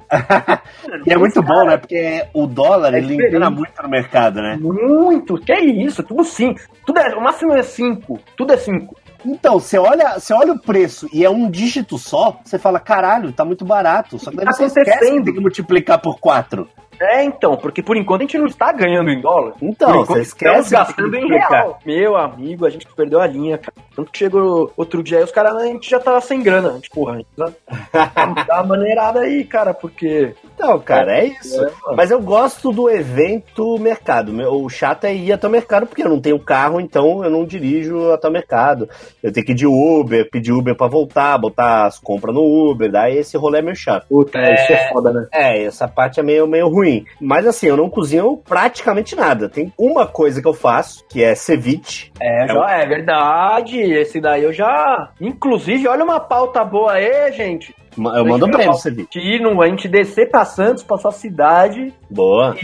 E 1.06 1.12
é 1.12 1.18
muito 1.18 1.42
bom, 1.42 1.66
né? 1.66 1.78
Porque 1.78 2.26
o 2.34 2.46
dólar, 2.46 2.94
É 2.94 2.98
ele 3.00 3.16
engana 3.16 3.50
muito 3.50 3.82
no 3.82 3.90
mercado, 3.90 4.42
né? 4.42 4.58
Muito, 4.60 5.36
que 5.38 5.54
isso, 5.54 6.04
tudo 6.04 6.24
5. 6.24 6.60
Tudo 6.86 7.00
é, 7.00 7.16
o 7.16 7.22
máximo 7.22 7.54
é 7.54 7.64
5, 7.64 8.20
tudo 8.36 8.54
é 8.54 8.58
5. 8.58 8.96
Então, 9.26 9.60
você 9.60 9.78
olha, 9.78 10.20
você 10.20 10.34
olha 10.34 10.54
o 10.54 10.60
preço 10.60 11.08
e 11.14 11.24
é 11.24 11.30
um 11.30 11.50
dígito 11.50 11.98
só, 11.98 12.40
você 12.44 12.58
fala, 12.58 12.80
caralho, 12.80 13.32
tá 13.32 13.46
muito 13.46 13.64
barato. 13.64 14.18
Só 14.18 14.32
que 14.32 14.38
daí 14.38 14.46
Tá 14.46 14.52
você 14.52 14.66
esquece 14.66 15.00
que 15.12 15.24
tem 15.24 15.34
que 15.34 15.40
multiplicar 15.40 16.00
por 16.00 16.20
quatro. 16.20 16.68
É, 17.02 17.24
então, 17.24 17.58
porque 17.58 17.82
por 17.82 17.98
enquanto 17.98 18.22
a 18.22 18.24
gente 18.26 18.38
não 18.38 18.46
está 18.46 18.72
ganhando 18.72 19.10
em 19.10 19.20
dólar. 19.20 19.54
Então, 19.62 20.06
você 20.06 20.22
esquece 20.22 20.60
estamos 20.62 20.70
gastando 20.70 21.16
em 21.16 21.28
real. 21.28 21.80
Meu 21.86 22.16
amigo, 22.16 22.66
a 22.66 22.70
gente 22.70 22.86
perdeu 22.96 23.20
a 23.20 23.26
linha, 23.28 23.58
cara. 23.58 23.74
Tanto 23.96 24.12
que 24.12 24.20
chegou 24.20 24.72
outro 24.78 25.04
dia 25.04 25.18
aí, 25.18 25.24
os 25.24 25.32
caras, 25.32 25.56
a 25.56 25.66
gente 25.66 25.90
já 25.90 26.00
tava 26.00 26.22
sem 26.22 26.42
grana. 26.42 26.70
A 26.70 26.74
gente, 26.74 26.90
porra, 26.90 27.14
a 27.14 27.18
gente 27.18 27.28
precisa 27.36 28.46
dar 28.48 28.56
uma 28.58 28.64
maneirada 28.64 29.20
aí, 29.22 29.44
cara, 29.44 29.74
porque... 29.74 30.34
Então, 30.56 30.80
cara, 30.80 31.18
é 31.20 31.26
isso. 31.26 31.62
É. 31.64 31.72
Mas 31.96 32.12
eu 32.12 32.22
gosto 32.22 32.72
do 32.72 32.90
evento 32.90 33.78
mercado. 33.80 34.32
Meu- 34.32 34.54
O 34.64 34.70
chato 34.70 35.06
é 35.06 35.14
ir 35.14 35.32
até 35.34 35.48
o 35.48 35.52
mercado, 35.52 35.88
porque 35.88 36.04
eu 36.04 36.10
não 36.10 36.20
tenho 36.22 36.40
carro, 36.40 36.80
então 36.80 37.24
eu 37.24 37.30
não 37.30 37.44
dirijo 37.46 38.12
até 38.12 38.28
o 38.28 38.32
mercado. 38.32 38.88
Eu 39.24 39.32
tenho 39.34 39.46
que 39.46 39.52
ir 39.54 39.56
de 39.56 39.66
Uber, 39.66 40.30
pedir 40.30 40.52
Uber 40.52 40.76
pra 40.76 40.88
voltar, 40.88 41.38
botar 41.38 41.86
as 41.88 41.98
compras 42.00 42.34
no 42.36 42.42
Uber, 42.44 42.92
daí 42.92 43.18
esse 43.18 43.36
rolê 43.38 43.60
é 43.60 43.62
meio 43.62 43.76
chato. 43.76 44.06
Puta, 44.08 44.40
isso 44.54 44.72
é 44.72 44.90
foda, 44.90 45.12
né? 45.12 45.28
É, 45.34 45.64
essa 45.64 45.88
parte 45.88 46.20
é 46.20 46.24
meio, 46.24 46.48
meio 46.48 46.68
ruim. 46.70 46.91
Mas 47.20 47.46
assim, 47.48 47.68
eu 47.68 47.78
não 47.78 47.90
cozinho 47.90 48.38
praticamente 48.38 49.16
nada. 49.16 49.50
Tem 49.50 49.72
uma 49.78 50.06
coisa 50.06 50.42
que 50.42 50.48
eu 50.48 50.54
faço, 50.54 51.06
que 51.08 51.24
é 51.24 51.36
ceviche. 51.36 52.12
É, 52.20 52.48
já 52.48 52.72
é 52.72 52.86
verdade. 52.86 53.80
Esse 53.80 54.20
daí 54.20 54.44
eu 54.44 54.54
já... 54.54 55.12
Inclusive, 55.20 55.88
olha 55.88 56.04
uma 56.04 56.20
pauta 56.20 56.64
boa 56.64 56.94
aí, 56.94 57.32
gente. 57.32 57.74
Eu 57.98 58.26
mando 58.26 58.48
ceviche. 58.78 59.08
De 59.12 59.20
ir 59.20 59.42
no, 59.42 59.62
a 59.62 59.68
gente 59.68 59.88
descer 59.88 60.30
pra 60.30 60.46
Santos, 60.46 60.84
pra 60.84 60.98
sua 60.98 61.12
cidade, 61.12 61.94
Boa. 62.10 62.56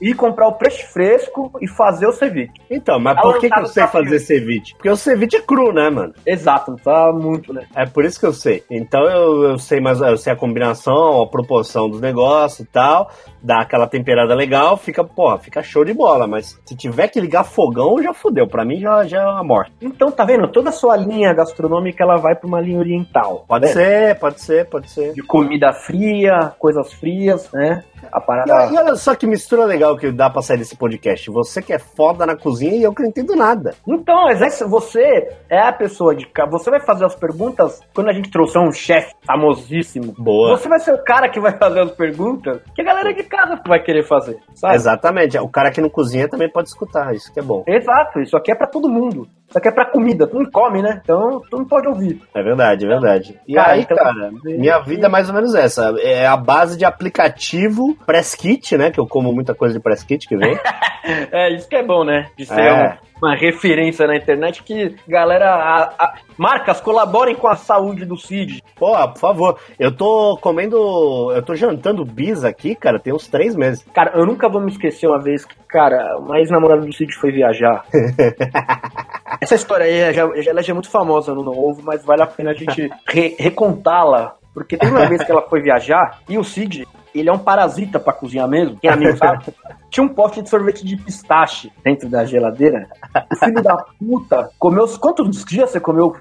ir 0.00 0.14
comprar 0.14 0.48
o 0.48 0.52
peixe 0.52 0.84
fresco 0.84 1.50
e 1.60 1.68
fazer 1.68 2.06
o 2.06 2.12
ceviche. 2.12 2.52
Então, 2.70 2.98
mas 2.98 3.16
Ah, 3.18 3.22
por 3.22 3.34
que, 3.38 3.48
que 3.48 3.54
tá 3.54 3.60
eu 3.60 3.66
sei 3.66 3.86
fazer 3.86 4.18
ceviche? 4.18 4.74
Porque 4.74 4.90
o 4.90 4.96
ceviche 4.96 5.36
é 5.36 5.40
cru, 5.40 5.72
né, 5.72 5.88
mano? 5.90 6.14
Exato, 6.26 6.76
tá 6.82 7.12
muito, 7.12 7.52
né? 7.52 7.66
É 7.74 7.86
por 7.86 8.04
isso 8.04 8.18
que 8.20 8.26
eu 8.26 8.32
sei. 8.32 8.62
Então 8.70 9.02
eu, 9.04 9.42
eu 9.50 9.58
sei 9.58 9.80
mais, 9.80 10.00
eu 10.00 10.16
sei 10.16 10.32
a 10.32 10.36
combinação, 10.36 11.22
a 11.22 11.26
proporção 11.26 11.88
dos 11.88 12.00
negócios 12.00 12.60
e 12.60 12.64
tal, 12.66 13.10
dá 13.42 13.60
aquela 13.60 13.86
temperada 13.86 14.34
legal, 14.34 14.76
fica, 14.76 15.02
porra, 15.04 15.38
fica 15.38 15.62
show 15.62 15.84
de 15.84 15.92
bola. 15.94 16.26
Mas 16.26 16.60
se 16.64 16.76
tiver 16.76 17.08
que 17.08 17.20
ligar 17.20 17.44
fogão, 17.44 18.02
já 18.02 18.12
fudeu. 18.12 18.46
Pra 18.46 18.64
mim 18.64 18.80
já, 18.80 19.04
já 19.04 19.22
é 19.22 19.26
uma 19.26 19.44
morte. 19.44 19.72
Então, 19.80 20.10
tá 20.10 20.24
vendo? 20.24 20.48
Toda 20.48 20.68
a 20.70 20.72
sua 20.72 20.96
linha 20.96 21.32
gastronômica 21.32 22.02
ela 22.02 22.16
vai 22.16 22.34
pra 22.34 22.46
uma 22.46 22.60
linha 22.60 22.78
oriental. 22.78 23.44
Pode 23.48 23.66
né? 23.66 23.72
ser, 23.72 24.18
pode 24.18 24.40
ser, 24.40 24.66
pode 24.74 24.90
ser. 24.90 25.12
De 25.12 25.22
comida 25.22 25.72
fria, 25.72 26.52
coisas 26.58 26.92
frias, 26.94 27.50
né? 27.52 27.84
A 28.12 28.20
parada. 28.20 28.66
e 28.72 28.76
olha 28.76 28.94
só 28.96 29.14
que 29.14 29.26
mistura 29.26 29.64
legal 29.64 29.96
que 29.96 30.10
dá 30.10 30.28
pra 30.30 30.42
sair 30.42 30.58
desse 30.58 30.76
podcast. 30.76 31.30
Você 31.30 31.60
que 31.62 31.72
é 31.72 31.78
foda 31.78 32.24
na 32.26 32.36
cozinha 32.36 32.74
e 32.74 32.82
eu 32.82 32.94
que 32.94 33.02
não 33.02 33.08
entendo 33.08 33.34
nada. 33.36 33.74
Então, 33.86 34.26
você 34.68 35.28
é 35.48 35.60
a 35.60 35.72
pessoa 35.72 36.14
de 36.14 36.26
cá. 36.26 36.46
Você 36.46 36.70
vai 36.70 36.80
fazer 36.80 37.04
as 37.04 37.14
perguntas 37.14 37.80
quando 37.94 38.08
a 38.08 38.12
gente 38.12 38.30
trouxer 38.30 38.60
um 38.60 38.72
chefe 38.72 39.12
famosíssimo. 39.26 40.14
Boa. 40.18 40.56
Você 40.56 40.68
vai 40.68 40.78
ser 40.80 40.92
o 40.94 41.02
cara 41.04 41.28
que 41.28 41.40
vai 41.40 41.56
fazer 41.56 41.80
as 41.80 41.90
perguntas 41.92 42.60
que 42.74 42.82
a 42.82 42.84
galera 42.84 43.12
de 43.12 43.22
casa 43.24 43.60
vai 43.66 43.82
querer 43.82 44.04
fazer, 44.04 44.38
sabe? 44.54 44.74
Exatamente. 44.74 45.38
O 45.38 45.48
cara 45.48 45.70
que 45.70 45.80
não 45.80 45.88
cozinha 45.88 46.28
também 46.28 46.50
pode 46.50 46.68
escutar, 46.68 47.14
isso 47.14 47.32
que 47.32 47.40
é 47.40 47.42
bom. 47.42 47.64
Exato, 47.66 48.20
isso 48.20 48.36
aqui 48.36 48.50
é 48.52 48.54
pra 48.54 48.66
todo 48.66 48.88
mundo. 48.88 49.26
Isso 49.48 49.58
aqui 49.58 49.68
é 49.68 49.72
pra 49.72 49.84
comida. 49.84 50.26
Tu 50.26 50.36
não 50.38 50.50
come, 50.50 50.82
né? 50.82 51.00
Então, 51.04 51.40
tu 51.50 51.58
não 51.58 51.64
pode 51.66 51.86
ouvir. 51.86 52.20
É 52.34 52.42
verdade, 52.42 52.84
é 52.84 52.88
verdade. 52.88 53.40
E 53.46 53.54
Cara, 53.54 53.72
aí, 53.72 53.82
então- 53.82 53.96
cara, 53.96 54.30
minha 54.44 54.78
vida 54.80 55.06
é 55.06 55.08
mais 55.08 55.28
ou 55.28 55.34
menos 55.34 55.54
essa. 55.54 55.94
É 56.00 56.26
a 56.26 56.36
base 56.36 56.76
de 56.78 56.84
aplicativo 56.84 57.93
press 57.94 58.34
kit, 58.34 58.76
né? 58.76 58.90
Que 58.90 59.00
eu 59.00 59.06
como 59.06 59.32
muita 59.32 59.54
coisa 59.54 59.74
de 59.74 59.80
press 59.82 60.02
kit 60.04 60.26
que 60.28 60.36
vem. 60.36 60.56
É, 61.06 61.52
isso 61.54 61.68
que 61.68 61.76
é 61.76 61.82
bom, 61.82 62.02
né? 62.02 62.30
De 62.34 62.46
ser 62.46 62.58
É. 62.62 62.72
um- 62.72 63.26
uma 63.26 63.36
referência 63.36 64.06
na 64.06 64.16
internet 64.16 64.62
que 64.62 64.96
galera. 65.06 65.50
a- 65.54 65.92
a- 65.98 66.14
marcas 66.38 66.80
colaborem 66.80 67.34
com 67.34 67.46
a 67.46 67.56
saúde 67.56 68.06
do 68.06 68.16
Cid. 68.16 68.62
Pô, 68.74 68.92
por 69.08 69.18
favor. 69.18 69.58
Eu 69.78 69.94
tô 69.94 70.38
comendo. 70.40 71.30
Eu 71.32 71.42
tô 71.42 71.54
jantando 71.54 72.06
bis 72.06 72.42
aqui, 72.42 72.74
cara, 72.74 72.98
tem 72.98 73.12
uns 73.12 73.28
três 73.28 73.54
meses. 73.54 73.84
Cara, 73.92 74.12
eu 74.14 74.24
nunca 74.24 74.48
vou 74.48 74.62
me 74.62 74.70
esquecer 74.70 75.06
uma 75.06 75.22
vez 75.22 75.44
que, 75.44 75.54
cara, 75.68 76.16
uma 76.18 76.38
ex-namorada 76.38 76.80
do 76.80 76.92
Cid 76.94 77.12
foi 77.16 77.30
viajar. 77.32 77.84
Essa 79.42 79.56
história 79.56 79.84
aí 79.84 80.14
já, 80.14 80.26
já- 80.40 80.50
ela 80.50 80.62
já 80.62 80.70
é 80.70 80.74
muito 80.74 80.90
famosa 80.90 81.34
no 81.34 81.42
Não 81.42 81.52
Ovo, 81.52 81.82
mas 81.84 82.02
vale 82.02 82.22
a 82.22 82.26
pena 82.26 82.52
a 82.52 82.54
gente 82.54 82.90
re- 83.06 83.36
recontá-la. 83.38 84.36
Porque 84.54 84.76
teve 84.76 84.92
uma 84.92 85.08
vez 85.08 85.22
que 85.24 85.32
ela 85.32 85.42
foi 85.42 85.60
viajar 85.60 86.20
e 86.28 86.38
o 86.38 86.44
Cid, 86.44 86.86
ele 87.12 87.28
é 87.28 87.32
um 87.32 87.38
parasita 87.38 87.98
pra 87.98 88.12
cozinhar 88.12 88.48
mesmo. 88.48 88.78
Quem 88.80 88.88
é 88.88 88.92
amigo 88.92 89.16
sabe? 89.16 89.44
Tinha 89.90 90.04
um 90.04 90.08
pote 90.08 90.40
de 90.40 90.48
sorvete 90.48 90.84
de 90.84 90.96
pistache 90.96 91.72
dentro 91.82 92.08
da 92.08 92.24
geladeira. 92.24 92.88
O 93.32 93.36
filho 93.36 93.62
da 93.62 93.76
puta 93.76 94.50
comeu. 94.58 94.86
Quantos 94.98 95.44
dias 95.44 95.70
você 95.70 95.80
comeu 95.80 96.16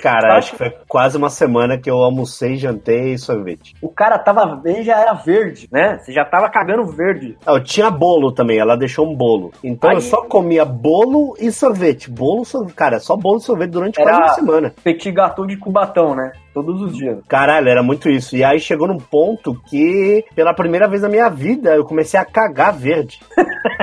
Cara, 0.00 0.36
acho 0.36 0.52
que 0.52 0.58
foi 0.58 0.70
quase 0.88 1.16
uma 1.16 1.28
semana 1.30 1.76
que 1.78 1.90
eu 1.90 1.96
almocei, 1.96 2.56
jantei 2.56 3.18
sorvete. 3.18 3.74
O 3.82 3.88
cara 3.88 4.18
tava. 4.18 4.60
Ele 4.64 4.82
já 4.82 5.00
era 5.00 5.12
verde, 5.14 5.68
né? 5.70 5.98
Você 5.98 6.12
já 6.12 6.24
tava 6.24 6.48
cagando 6.48 6.86
verde. 6.86 7.36
Ah, 7.46 7.52
eu 7.54 7.62
tinha 7.62 7.90
bolo 7.90 8.32
também, 8.32 8.58
ela 8.58 8.76
deixou 8.76 9.06
um 9.06 9.14
bolo. 9.14 9.52
Então 9.62 9.90
Aí- 9.90 9.96
eu 9.96 10.00
só 10.00 10.22
comia 10.22 10.64
bolo 10.64 11.34
e 11.38 11.50
sorvete. 11.50 12.10
Bolo, 12.10 12.44
sorvete. 12.44 12.74
Cara, 12.74 13.00
só 13.00 13.16
bolo 13.16 13.38
e 13.38 13.42
sorvete 13.42 13.70
durante 13.70 14.00
Era- 14.00 14.10
quase 14.10 14.22
uma 14.22 14.34
semana. 14.34 14.74
Petit 14.82 15.10
gâteau 15.10 15.46
de 15.46 15.56
Cubatão, 15.56 16.14
né? 16.14 16.32
Todos 16.52 16.80
os 16.80 16.96
dias. 16.96 17.18
Caralho, 17.28 17.68
era 17.68 17.82
muito 17.82 18.08
isso. 18.08 18.36
E 18.36 18.44
aí 18.44 18.60
chegou 18.60 18.86
num 18.86 18.98
ponto 18.98 19.60
que, 19.68 20.24
pela 20.36 20.54
primeira 20.54 20.86
vez 20.86 21.02
na 21.02 21.08
minha 21.08 21.28
vida, 21.28 21.74
eu 21.74 21.84
comecei 21.84 22.18
a 22.18 22.24
cagar 22.24 22.72
verde. 22.72 23.18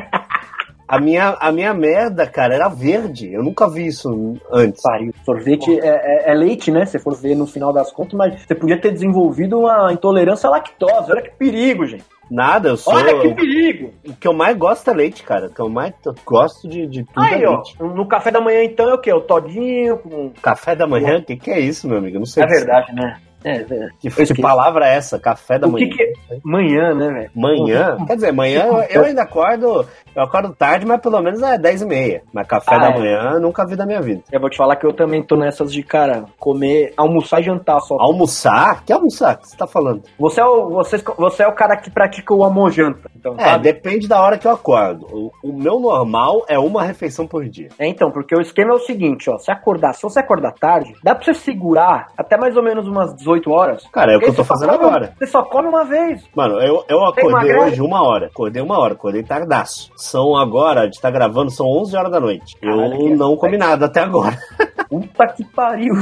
A 0.92 1.00
minha, 1.00 1.38
a 1.40 1.52
minha 1.54 1.74
merda, 1.74 2.28
cara, 2.28 2.54
era 2.54 2.68
verde. 2.68 3.34
Eu 3.34 3.42
nunca 3.42 3.70
vi 3.70 3.88
isso 3.88 4.34
antes. 4.52 4.82
Pariu. 4.82 5.14
Sorvete 5.24 5.80
é, 5.80 5.88
é- 5.88 6.32
é 6.32 6.34
leite, 6.34 6.70
né? 6.70 6.86
Se 6.86 7.00
for 7.00 7.16
ver 7.16 7.34
no 7.36 7.48
final 7.48 7.72
das 7.72 7.92
contas, 7.94 8.14
mas 8.14 8.42
você 8.42 8.54
podia 8.54 8.80
ter 8.80 8.92
desenvolvido 8.92 9.60
uma 9.60 9.94
intolerância 9.94 10.48
à 10.48 10.52
lactose. 10.52 11.10
Olha 11.12 11.22
que 11.22 11.32
perigo, 11.38 11.86
gente. 11.86 12.04
Nada, 12.30 12.70
eu 12.70 12.78
sou. 12.78 12.94
Olha 12.94 13.20
que 13.20 13.34
perigo. 13.34 13.94
O 14.08 14.14
que 14.14 14.28
eu 14.28 14.34
mais 14.34 14.58
gosto 14.58 14.90
é 14.90 14.94
leite, 14.94 15.24
cara. 15.24 15.48
O 15.48 15.54
que 15.54 15.62
eu 15.62 15.70
mais 15.70 15.94
gosto 16.26 16.68
de, 16.68 16.86
de 16.88 17.04
tudo 17.06 17.22
Aí, 17.24 17.44
é 17.44 17.48
ó. 17.48 17.56
leite. 17.56 17.76
No 17.82 18.06
café 18.08 18.30
da 18.32 18.42
manhã, 18.42 18.64
então, 18.64 18.90
é 18.90 18.94
o 18.94 18.98
quê? 19.00 19.14
O 19.14 19.22
todinho 19.22 19.98
com. 19.98 20.32
Café 20.42 20.76
da 20.76 20.86
manhã? 20.88 21.20
O 21.20 21.24
que, 21.24 21.36
que 21.38 21.52
é 21.52 21.60
isso, 21.60 21.88
meu 21.88 21.98
amigo? 21.98 22.18
Eu 22.18 22.20
não 22.20 22.26
sei. 22.26 22.44
É 22.44 22.48
verdade, 22.48 22.94
né? 22.94 23.18
É, 23.44 23.58
é. 23.58 23.90
Que, 24.00 24.10
que 24.34 24.42
palavra 24.42 24.88
é 24.88 24.96
essa? 24.96 25.20
Café 25.20 25.58
da 25.60 25.68
O 25.68 25.74
que 25.74 25.86
manhã. 25.86 25.96
que 25.98 26.42
Manhã, 26.44 26.94
né, 26.94 27.08
velho? 27.10 27.32
Manhã? 27.36 27.98
Quer 28.08 28.16
dizer, 28.16 28.32
manhã 28.32 28.66
eu, 28.90 29.04
ainda 29.04 29.24
acordo. 29.24 29.86
Eu 30.16 30.24
acordo 30.24 30.54
tarde, 30.54 30.86
mas 30.86 31.00
pelo 31.02 31.22
menos 31.22 31.42
é 31.42 31.58
10 31.58 31.82
e 31.82 31.86
meia. 31.86 32.22
Mas 32.34 32.48
café 32.48 32.76
Ah, 32.76 32.80
da 32.80 32.88
é. 32.90 32.98
manhã 33.00 33.40
nunca 33.40 33.66
vi 33.66 33.76
da 33.76 33.86
minha 33.86 34.02
vida. 34.02 34.22
Eu 34.32 34.40
vou 34.40 34.50
te 34.50 34.58
falar 34.58 34.76
que 34.76 34.86
eu 34.86 34.94
também 34.94 35.24
tô 35.24 35.36
nessas 35.36 35.72
de, 35.72 35.82
cara, 35.84 36.26
comer, 36.40 36.94
almoçar 36.98 37.40
e 37.40 37.44
jantar 37.44 37.80
só. 37.82 37.96
Almoçar? 38.00 38.84
Que 38.84 38.92
almoçar? 38.94 39.36
O 39.36 39.38
que 39.40 39.48
você 39.50 39.58
tá 39.58 39.68
falando? 39.68 40.04
Você 40.20 40.42
é 40.42 40.46
o, 40.46 40.70
você, 40.70 41.02
você 41.18 41.44
é 41.44 41.48
o 41.48 41.54
cara 41.56 41.78
que 41.78 41.90
pratica 41.90 42.34
o 42.34 42.44
almojanta. 42.44 43.10
Então, 43.16 43.36
É, 43.38 43.44
sabe? 43.46 43.64
depende 43.64 44.08
da 44.08 44.22
hora 44.22 44.38
que 44.38 44.48
eu 44.48 44.52
acordo. 44.52 45.06
O, 45.12 45.32
o 45.44 45.54
meu 45.54 45.80
normal 45.80 46.44
é 46.48 46.60
uma 46.60 46.84
refeição 46.84 47.26
por 47.26 47.48
dia. 47.48 47.70
É, 47.80 47.88
então, 47.88 48.12
porque 48.12 48.36
o 48.36 48.42
esquema 48.42 48.72
é 48.72 48.76
o 48.76 48.80
seguinte, 48.80 49.30
ó. 49.30 49.38
Se 49.38 49.52
acordar, 49.52 49.94
se 49.94 50.04
você 50.04 50.20
acordar 50.20 50.52
tarde, 50.54 50.94
dá 51.04 51.16
pra 51.16 51.24
você 51.24 51.34
segurar 51.34 52.08
até 52.18 52.38
mais 52.38 52.56
ou 52.58 52.64
menos 52.64 52.88
umas 52.88 53.16
18 53.16 53.31
horas. 53.52 53.84
Cara, 53.92 54.14
é 54.14 54.18
o 54.18 54.20
que 54.20 54.30
eu 54.30 54.36
tô 54.36 54.44
fazendo 54.44 54.72
come- 54.74 54.86
agora. 54.86 55.14
Você 55.18 55.28
só 55.28 55.44
come 55.44 55.68
uma 55.68 55.84
vez. 55.86 56.24
Mano, 56.36 56.60
eu, 56.62 56.84
eu 56.90 57.04
acordei 57.06 57.30
emagrece? 57.30 57.60
hoje 57.72 57.82
uma 57.82 58.04
hora. 58.04 58.28
Acordei 58.28 58.62
uma 58.62 58.78
hora, 58.80 58.94
acordei 58.94 59.24
tardaço. 59.24 59.92
São 59.96 60.36
agora, 60.36 60.82
a 60.82 60.86
gente 60.86 61.00
tá 61.02 61.10
gravando, 61.10 61.50
são 61.52 61.66
11 61.68 61.96
horas 61.96 62.12
da 62.12 62.20
noite. 62.20 62.58
Caralho, 62.58 63.10
Eu 63.12 63.16
não 63.18 63.34
é- 63.34 63.38
comi 63.38 63.58
nada 63.58 63.86
até 63.86 64.02
agora. 64.02 64.38
Puta 64.90 65.26
que 65.28 65.44
pariu. 65.46 65.94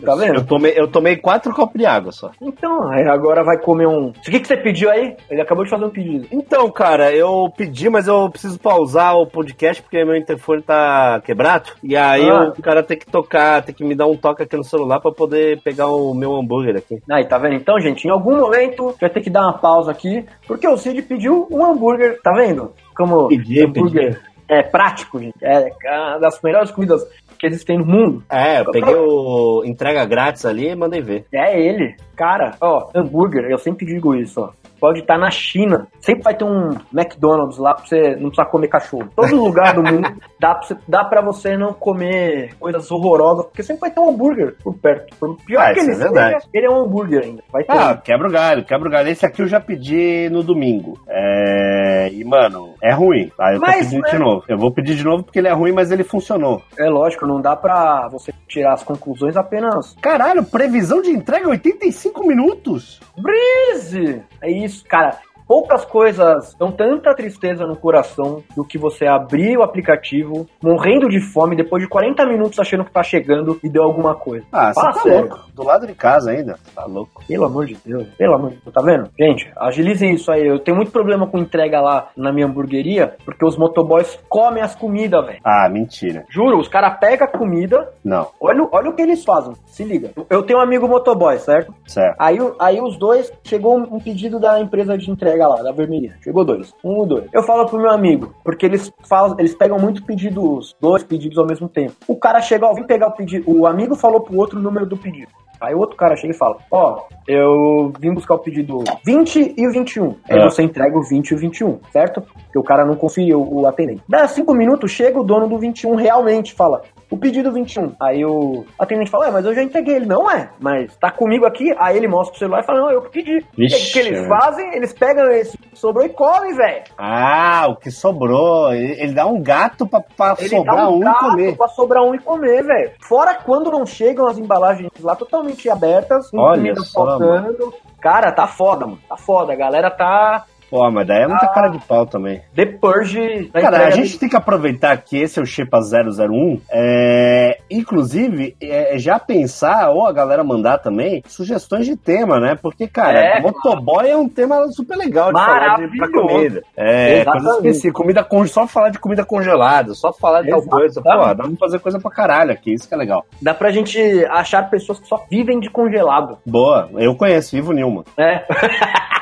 Tá 0.00 0.14
vendo? 0.14 0.36
Eu 0.36 0.46
tomei, 0.46 0.72
eu 0.76 0.88
tomei 0.88 1.16
quatro 1.16 1.52
copos 1.54 1.78
de 1.78 1.86
água 1.86 2.12
só. 2.12 2.30
Então, 2.40 2.90
agora 3.10 3.42
vai 3.44 3.58
comer 3.58 3.86
um. 3.86 4.08
O 4.08 4.12
que, 4.12 4.40
que 4.40 4.46
você 4.46 4.56
pediu 4.56 4.90
aí? 4.90 5.16
Ele 5.30 5.40
acabou 5.40 5.64
de 5.64 5.70
fazer 5.70 5.84
um 5.84 5.90
pedido. 5.90 6.26
Então, 6.30 6.70
cara, 6.70 7.12
eu 7.12 7.50
pedi, 7.56 7.88
mas 7.88 8.06
eu 8.06 8.28
preciso 8.30 8.58
pausar 8.58 9.16
o 9.16 9.26
podcast 9.26 9.82
porque 9.82 10.04
meu 10.04 10.16
interfone 10.16 10.62
tá 10.62 11.20
quebrado. 11.24 11.70
E 11.82 11.96
aí 11.96 12.28
Ah. 12.28 12.52
o 12.56 12.62
cara 12.62 12.82
tem 12.82 12.98
que 12.98 13.06
tocar, 13.06 13.62
tem 13.62 13.74
que 13.74 13.84
me 13.84 13.94
dar 13.94 14.06
um 14.06 14.16
toque 14.16 14.42
aqui 14.42 14.56
no 14.56 14.64
celular 14.64 15.00
pra 15.00 15.10
poder 15.12 15.60
pegar 15.62 15.88
o 15.88 16.14
meu 16.14 16.34
hambúrguer 16.34 16.76
aqui. 16.76 17.00
Aí, 17.10 17.24
tá 17.24 17.38
vendo? 17.38 17.54
Então, 17.54 17.78
gente, 17.80 18.06
em 18.06 18.10
algum 18.10 18.36
momento 18.36 18.94
vai 19.00 19.10
ter 19.10 19.20
que 19.20 19.30
dar 19.30 19.42
uma 19.42 19.58
pausa 19.58 19.90
aqui, 19.90 20.24
porque 20.46 20.66
o 20.66 20.76
Cid 20.76 21.02
pediu 21.02 21.46
um 21.50 21.64
hambúrguer, 21.64 22.20
tá 22.22 22.32
vendo? 22.32 22.72
Como 22.96 23.28
Pedi, 23.28 23.62
hambúrguer 23.64 24.20
é 24.48 24.62
prático, 24.62 25.18
gente. 25.18 25.34
É 25.42 25.70
uma 25.84 26.18
das 26.18 26.40
melhores 26.42 26.70
comidas 26.70 27.02
que 27.38 27.46
existem 27.46 27.78
no 27.78 27.86
mundo. 27.86 28.22
É, 28.30 28.60
eu 28.60 28.70
peguei 28.70 28.94
o 28.94 29.62
entrega 29.64 30.04
grátis 30.04 30.44
ali 30.44 30.68
e 30.68 30.76
mandei 30.76 31.02
ver. 31.02 31.26
É 31.32 31.60
ele. 31.60 31.96
Cara, 32.16 32.56
ó, 32.60 32.88
hambúrguer, 32.94 33.44
eu 33.50 33.58
sempre 33.58 33.84
digo 33.86 34.14
isso, 34.14 34.40
ó. 34.40 34.50
Pode 34.80 35.00
estar 35.00 35.18
na 35.18 35.30
China. 35.30 35.86
Sempre 36.00 36.22
vai 36.22 36.34
ter 36.34 36.44
um 36.44 36.70
McDonald's 36.92 37.58
lá 37.58 37.74
pra 37.74 37.84
você 37.86 38.16
não 38.16 38.28
precisar 38.30 38.46
comer 38.46 38.68
cachorro. 38.68 39.08
Todo 39.14 39.34
lugar 39.36 39.74
do 39.74 39.82
mundo 39.82 40.08
dá 40.40 40.54
pra, 40.54 40.62
você, 40.62 40.76
dá 40.86 41.04
pra 41.04 41.22
você 41.22 41.56
não 41.56 41.72
comer 41.72 42.54
coisas 42.58 42.90
horrorosas, 42.90 43.46
porque 43.46 43.62
sempre 43.62 43.80
vai 43.82 43.90
ter 43.90 44.00
um 44.00 44.10
hambúrguer 44.10 44.56
por 44.62 44.74
perto. 44.74 45.16
Por 45.18 45.36
pior 45.44 45.60
Ah, 45.62 45.72
que 45.72 45.80
isso 45.80 45.90
ele 45.90 46.02
é 46.02 46.08
seja, 46.08 46.38
ele 46.52 46.66
é 46.66 46.70
um 46.70 46.84
hambúrguer 46.84 47.24
ainda. 47.24 47.42
Vai 47.52 47.64
ter. 47.64 47.72
Ah, 47.72 47.96
quebra 47.96 48.28
o 48.28 48.32
galho, 48.32 48.64
quebra 48.64 48.88
o 48.88 48.92
galho. 48.92 49.08
Esse 49.08 49.24
aqui 49.26 49.42
eu 49.42 49.46
já 49.46 49.60
pedi 49.60 50.28
no 50.30 50.42
domingo. 50.42 50.98
É... 51.08 52.08
E, 52.12 52.24
mano, 52.24 52.74
é 52.82 52.92
ruim. 52.94 53.30
Aí 53.40 53.54
eu 53.56 53.60
tô 53.60 53.66
Mas, 53.66 53.86
pedindo 53.86 54.02
né? 54.02 54.10
de 54.10 54.18
novo. 54.18 54.44
Eu 54.48 54.58
vou 54.58 54.72
pedir 54.72 54.94
de 54.94 55.04
novo 55.04 55.24
porque 55.24 55.38
ele 55.38 55.48
é 55.48 55.52
ruim, 55.52 55.72
mas 55.72 55.90
ele 55.90 56.04
funcionou. 56.04 56.62
É 56.78 56.88
lógico, 56.88 57.26
não 57.26 57.40
dá 57.40 57.56
pra 57.56 58.08
você 58.10 58.32
tirar 58.46 58.74
as 58.74 58.82
conclusões 58.84 59.36
apenas. 59.36 59.94
Caralho, 60.00 60.44
previsão 60.44 61.02
de 61.02 61.10
entrega 61.10 61.48
85 61.48 62.26
minutos? 62.26 63.00
Breeze! 63.18 64.22
É 64.42 64.50
isso, 64.66 64.84
cara. 64.84 65.18
Poucas 65.46 65.84
coisas 65.84 66.54
dão 66.58 66.72
tanta 66.72 67.14
tristeza 67.14 67.66
no 67.66 67.76
coração 67.76 68.42
do 68.56 68.64
que 68.64 68.76
você 68.78 69.06
abrir 69.06 69.56
o 69.56 69.62
aplicativo, 69.62 70.46
morrendo 70.62 71.08
de 71.08 71.20
fome, 71.20 71.54
depois 71.56 71.82
de 71.82 71.88
40 71.88 72.26
minutos 72.26 72.58
achando 72.58 72.84
que 72.84 72.90
tá 72.90 73.02
chegando 73.02 73.58
e 73.62 73.68
deu 73.68 73.82
alguma 73.84 74.14
coisa. 74.14 74.44
Ah, 74.52 74.72
Fala 74.74 74.92
você 74.92 74.98
tá 74.98 75.02
sério. 75.04 75.28
louco. 75.28 75.46
Do 75.54 75.62
lado 75.64 75.86
de 75.86 75.94
casa 75.94 76.30
ainda. 76.32 76.58
Tá 76.74 76.84
louco. 76.84 77.22
Pelo 77.26 77.44
amor 77.44 77.66
de 77.66 77.76
Deus, 77.84 78.06
pelo 78.18 78.34
amor 78.34 78.50
de 78.50 78.56
Deus, 78.56 78.74
tá 78.74 78.82
vendo? 78.82 79.08
Gente, 79.18 79.50
agilizem 79.56 80.14
isso 80.14 80.30
aí. 80.30 80.46
Eu 80.46 80.58
tenho 80.58 80.76
muito 80.76 80.90
problema 80.90 81.26
com 81.26 81.38
entrega 81.38 81.80
lá 81.80 82.08
na 82.16 82.32
minha 82.32 82.46
hamburgueria, 82.46 83.14
porque 83.24 83.44
os 83.44 83.56
motoboys 83.56 84.18
comem 84.28 84.62
as 84.62 84.74
comidas, 84.74 85.24
velho. 85.24 85.38
Ah, 85.44 85.68
mentira. 85.70 86.24
Juro, 86.28 86.58
os 86.58 86.68
caras 86.68 86.98
pegam 86.98 87.26
a 87.26 87.30
comida, 87.30 87.88
Não, 88.04 88.28
olha, 88.40 88.62
o- 88.64 88.68
olha 88.72 88.90
o 88.90 88.94
que 88.94 89.02
eles 89.02 89.24
fazem, 89.24 89.54
se 89.66 89.84
liga. 89.84 90.10
Eu 90.28 90.42
tenho 90.42 90.58
um 90.58 90.62
amigo 90.62 90.88
motoboy, 90.88 91.38
certo? 91.38 91.72
certo. 91.86 92.16
Aí, 92.18 92.38
aí 92.58 92.80
os 92.80 92.96
dois, 92.98 93.32
chegou 93.44 93.76
um 93.78 94.00
pedido 94.00 94.38
da 94.40 94.60
empresa 94.60 94.96
de 94.98 95.10
entrega 95.10 95.35
lá, 95.44 95.60
da 95.62 95.72
vermelhinha. 95.72 96.14
Chegou 96.22 96.44
dois. 96.44 96.72
Um 96.84 96.98
ou 96.98 97.06
dois. 97.06 97.24
Eu 97.32 97.42
falo 97.42 97.66
pro 97.66 97.78
meu 97.80 97.90
amigo, 97.90 98.32
porque 98.44 98.64
eles 98.64 98.92
falam, 99.08 99.34
eles 99.38 99.54
pegam 99.54 99.78
muito 99.78 100.04
pedidos, 100.04 100.74
dois 100.80 101.02
pedidos 101.02 101.36
ao 101.36 101.46
mesmo 101.46 101.68
tempo. 101.68 101.94
O 102.06 102.16
cara 102.16 102.40
chega, 102.40 102.64
ó, 102.66 102.72
vem 102.72 102.84
pegar 102.84 103.08
o 103.08 103.12
pedido. 103.12 103.44
O 103.50 103.66
amigo 103.66 103.96
falou 103.96 104.20
pro 104.20 104.36
outro 104.38 104.58
o 104.58 104.62
número 104.62 104.86
do 104.86 104.96
pedido. 104.96 105.32
Aí 105.58 105.74
o 105.74 105.78
outro 105.78 105.96
cara 105.96 106.14
chega 106.16 106.34
e 106.34 106.36
fala: 106.36 106.58
Ó, 106.70 107.04
eu 107.26 107.90
vim 107.98 108.12
buscar 108.12 108.34
o 108.34 108.38
pedido 108.38 108.84
20 109.04 109.54
e 109.56 109.66
o 109.66 109.72
21. 109.72 110.14
Aí 110.28 110.38
É. 110.38 110.44
você 110.44 110.62
entrega 110.62 110.98
o 110.98 111.02
20 111.02 111.30
e 111.30 111.34
o 111.34 111.38
21, 111.38 111.78
certo? 111.90 112.20
Porque 112.20 112.58
o 112.58 112.62
cara 112.62 112.84
não 112.84 112.94
conferiu 112.94 113.40
o 113.42 113.66
atendente. 113.66 114.02
Dá 114.06 114.28
cinco 114.28 114.52
minutos, 114.52 114.90
chega 114.90 115.18
o 115.18 115.24
dono 115.24 115.48
do 115.48 115.58
21 115.58 115.94
realmente 115.94 116.52
fala: 116.52 116.82
o 117.10 117.16
pedido 117.16 117.52
21. 117.52 117.94
Aí 118.00 118.24
o 118.24 118.64
atendente 118.78 119.10
fala: 119.10 119.26
Ué, 119.26 119.30
mas 119.32 119.44
eu 119.44 119.54
já 119.54 119.62
entreguei 119.62 119.96
ele. 119.96 120.06
Não 120.06 120.30
é, 120.30 120.50
mas 120.60 120.96
tá 120.96 121.10
comigo 121.10 121.46
aqui. 121.46 121.74
Aí 121.78 121.96
ele 121.96 122.08
mostra 122.08 122.34
o 122.34 122.38
celular 122.38 122.60
e 122.60 122.66
fala: 122.66 122.80
Não, 122.80 122.90
eu 122.90 123.02
que 123.02 123.10
pedi. 123.10 123.38
O 123.38 123.56
que, 123.56 123.92
que 123.92 123.98
eles 123.98 124.26
fazem? 124.28 124.74
Eles 124.74 124.92
pegam 124.92 125.30
esse 125.30 125.56
que 125.56 125.78
sobrou 125.78 126.04
e 126.04 126.08
comem, 126.08 126.54
velho. 126.54 126.82
Ah, 126.98 127.66
o 127.68 127.76
que 127.76 127.90
sobrou. 127.90 128.72
Ele, 128.72 128.92
ele 129.00 129.12
dá 129.12 129.26
um 129.26 129.40
gato 129.40 129.86
pra, 129.86 130.00
pra 130.00 130.36
Ele 130.38 130.48
sobrar 130.48 130.76
dá 130.76 130.88
um 130.90 130.96
e 130.96 131.00
gato 131.04 131.30
comer. 131.30 131.56
pra 131.56 131.68
sobrar 131.68 132.02
um 132.02 132.14
e 132.14 132.18
comer, 132.18 132.62
velho. 132.64 132.90
Fora 133.00 133.34
quando 133.34 133.70
não 133.70 133.86
chegam 133.86 134.26
as 134.26 134.38
embalagens 134.38 134.90
lá 135.00 135.14
totalmente 135.14 135.68
abertas, 135.70 136.30
Olha 136.34 136.56
comida 136.56 136.80
só, 136.82 137.04
faltando. 137.06 137.74
Cara, 138.00 138.32
tá 138.32 138.46
foda, 138.46 138.86
mano. 138.86 138.98
Tá 139.08 139.16
foda. 139.16 139.52
A 139.52 139.56
galera 139.56 139.90
tá 139.90 140.44
Pô, 140.70 140.90
mas 140.90 141.06
daí 141.06 141.22
é 141.22 141.26
muita 141.28 141.46
Ah. 141.46 141.52
cara 141.54 141.68
de 141.68 141.78
pau 141.78 142.06
também. 142.06 142.42
The 142.54 142.66
Purge 142.66 143.50
da 143.52 143.60
Cara, 143.60 143.86
a 143.86 143.90
gente 143.90 144.18
tem 144.18 144.28
que 144.28 144.36
aproveitar 144.36 144.96
que 144.98 145.16
esse 145.16 145.38
é 145.38 145.42
o 145.42 145.46
Shepa 145.46 145.78
001. 145.80 146.60
É, 146.70 147.58
inclusive, 147.70 148.56
é, 148.60 148.98
já 148.98 149.18
pensar, 149.18 149.90
ou 149.90 150.06
a 150.06 150.12
galera 150.12 150.42
mandar 150.42 150.78
também, 150.78 151.22
sugestões 151.26 151.86
de 151.86 151.96
tema, 151.96 152.40
né? 152.40 152.56
Porque, 152.60 152.86
cara, 152.88 153.18
É, 153.18 153.40
motoboy 153.40 154.08
é 154.08 154.16
um 154.16 154.28
tema 154.28 154.66
super 154.72 154.96
legal 154.96 155.32
de 155.32 155.38
falar 155.40 155.76
de, 155.76 155.96
pra 155.96 156.10
comida. 156.10 156.62
É, 156.76 157.20
Exatamente. 157.20 157.44
coisa 157.44 157.56
específica. 157.58 157.92
Comida 157.94 158.24
con- 158.24 158.46
só 158.46 158.66
falar 158.66 158.90
de 158.90 158.98
comida 158.98 159.24
congelada, 159.24 159.94
só 159.94 160.12
falar 160.12 160.42
de 160.42 160.50
tal 160.50 160.62
coisa. 160.62 161.00
Pô, 161.02 161.08
Exatamente. 161.10 161.36
dá 161.36 161.44
pra 161.44 161.56
fazer 161.58 161.78
coisa 161.78 162.00
pra 162.00 162.10
caralho 162.10 162.52
aqui, 162.52 162.72
isso 162.74 162.88
que 162.88 162.94
é 162.94 162.98
legal. 162.98 163.24
Dá 163.40 163.54
pra 163.54 163.70
gente 163.70 163.98
achar 164.26 164.68
pessoas 164.68 164.98
que 164.98 165.06
só 165.06 165.24
vivem 165.30 165.60
de 165.60 165.70
congelado. 165.70 166.38
Boa, 166.46 166.88
eu 166.94 167.14
conheço 167.14 167.56
Ivo 167.56 167.72
Nilman. 167.72 168.04
É. 168.16 168.44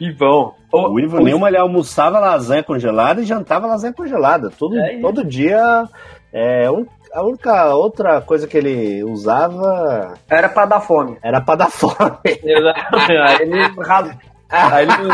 e 0.00 0.10
vão. 0.12 0.54
O 0.72 0.98
Ivo 1.00 1.18
Nilman, 1.18 1.48
ele 1.48 1.56
almoçava 1.58 2.18
lasanha 2.20 2.62
congelada 2.62 3.20
e 3.20 3.24
jantava 3.24 3.66
lasanha 3.66 3.92
congelada. 3.92 4.50
Todo, 4.56 4.78
É 4.78 4.98
todo 5.00 5.24
dia. 5.24 5.84
É, 6.32 6.70
um- 6.70 6.86
a 7.12 7.22
única 7.24 7.74
outra 7.74 8.20
coisa 8.20 8.46
que 8.46 8.56
ele 8.56 9.02
usava 9.02 10.14
Era 10.28 10.48
pra 10.48 10.64
dar 10.64 10.80
fome. 10.80 11.16
era 11.22 11.40
pra 11.40 11.56
dar 11.56 11.70
fome. 11.70 11.94
Aí 12.24 12.38
ele, 12.44 12.72
Aí 14.52 14.82
ele 14.82 15.08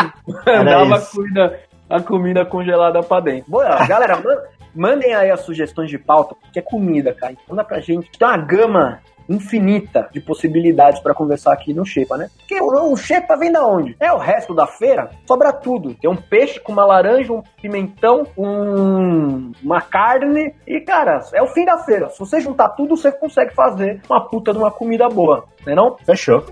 mandava 0.46 0.94
a 0.94 0.98
isso. 0.98 1.16
comida, 1.16 1.60
a 1.88 2.00
comida 2.00 2.44
congelada 2.44 3.02
pra 3.02 3.20
dentro. 3.20 3.50
Boa, 3.50 3.86
galera, 3.86 4.16
man- 4.16 4.42
mandem 4.74 5.14
aí 5.14 5.30
as 5.30 5.40
sugestões 5.40 5.88
de 5.88 5.98
pauta, 5.98 6.34
porque 6.40 6.58
é 6.58 6.62
comida, 6.62 7.14
cara. 7.14 7.34
Manda 7.48 7.64
pra 7.64 7.80
gente. 7.80 8.10
Tem 8.18 8.28
uma 8.28 8.36
gama 8.36 8.98
infinita 9.28 10.08
de 10.12 10.20
possibilidades 10.20 11.00
pra 11.00 11.14
conversar 11.14 11.52
aqui 11.52 11.72
no 11.72 11.84
Xepa, 11.84 12.16
né? 12.16 12.28
Porque 12.38 12.60
o, 12.60 12.96
Xepa 12.96 13.36
vem 13.36 13.52
da 13.52 13.66
onde? 13.66 13.96
É 14.00 14.12
o 14.12 14.18
resto 14.18 14.54
da 14.54 14.66
feira? 14.66 15.10
Sobra 15.26 15.52
tudo. 15.52 15.94
Tem 15.94 16.10
um 16.10 16.16
peixe 16.16 16.60
com 16.60 16.72
uma 16.72 16.86
laranja, 16.86 17.32
um 17.32 17.42
pimentão, 17.60 18.26
um, 18.36 19.52
uma 19.62 19.80
carne 19.80 20.54
e, 20.66 20.80
cara, 20.80 21.20
é 21.32 21.42
o 21.42 21.48
fim 21.48 21.64
da 21.64 21.78
feira. 21.78 22.08
Se 22.10 22.18
você 22.18 22.40
juntar 22.40 22.70
tudo, 22.70 22.96
você 22.96 23.12
consegue 23.12 23.54
fazer 23.54 24.00
uma 24.08 24.26
puta 24.28 24.52
de 24.52 24.58
uma 24.58 24.70
comida 24.70 25.08
boa, 25.08 25.44
né 25.66 25.74
não? 25.74 25.96
Fechou. 26.04 26.44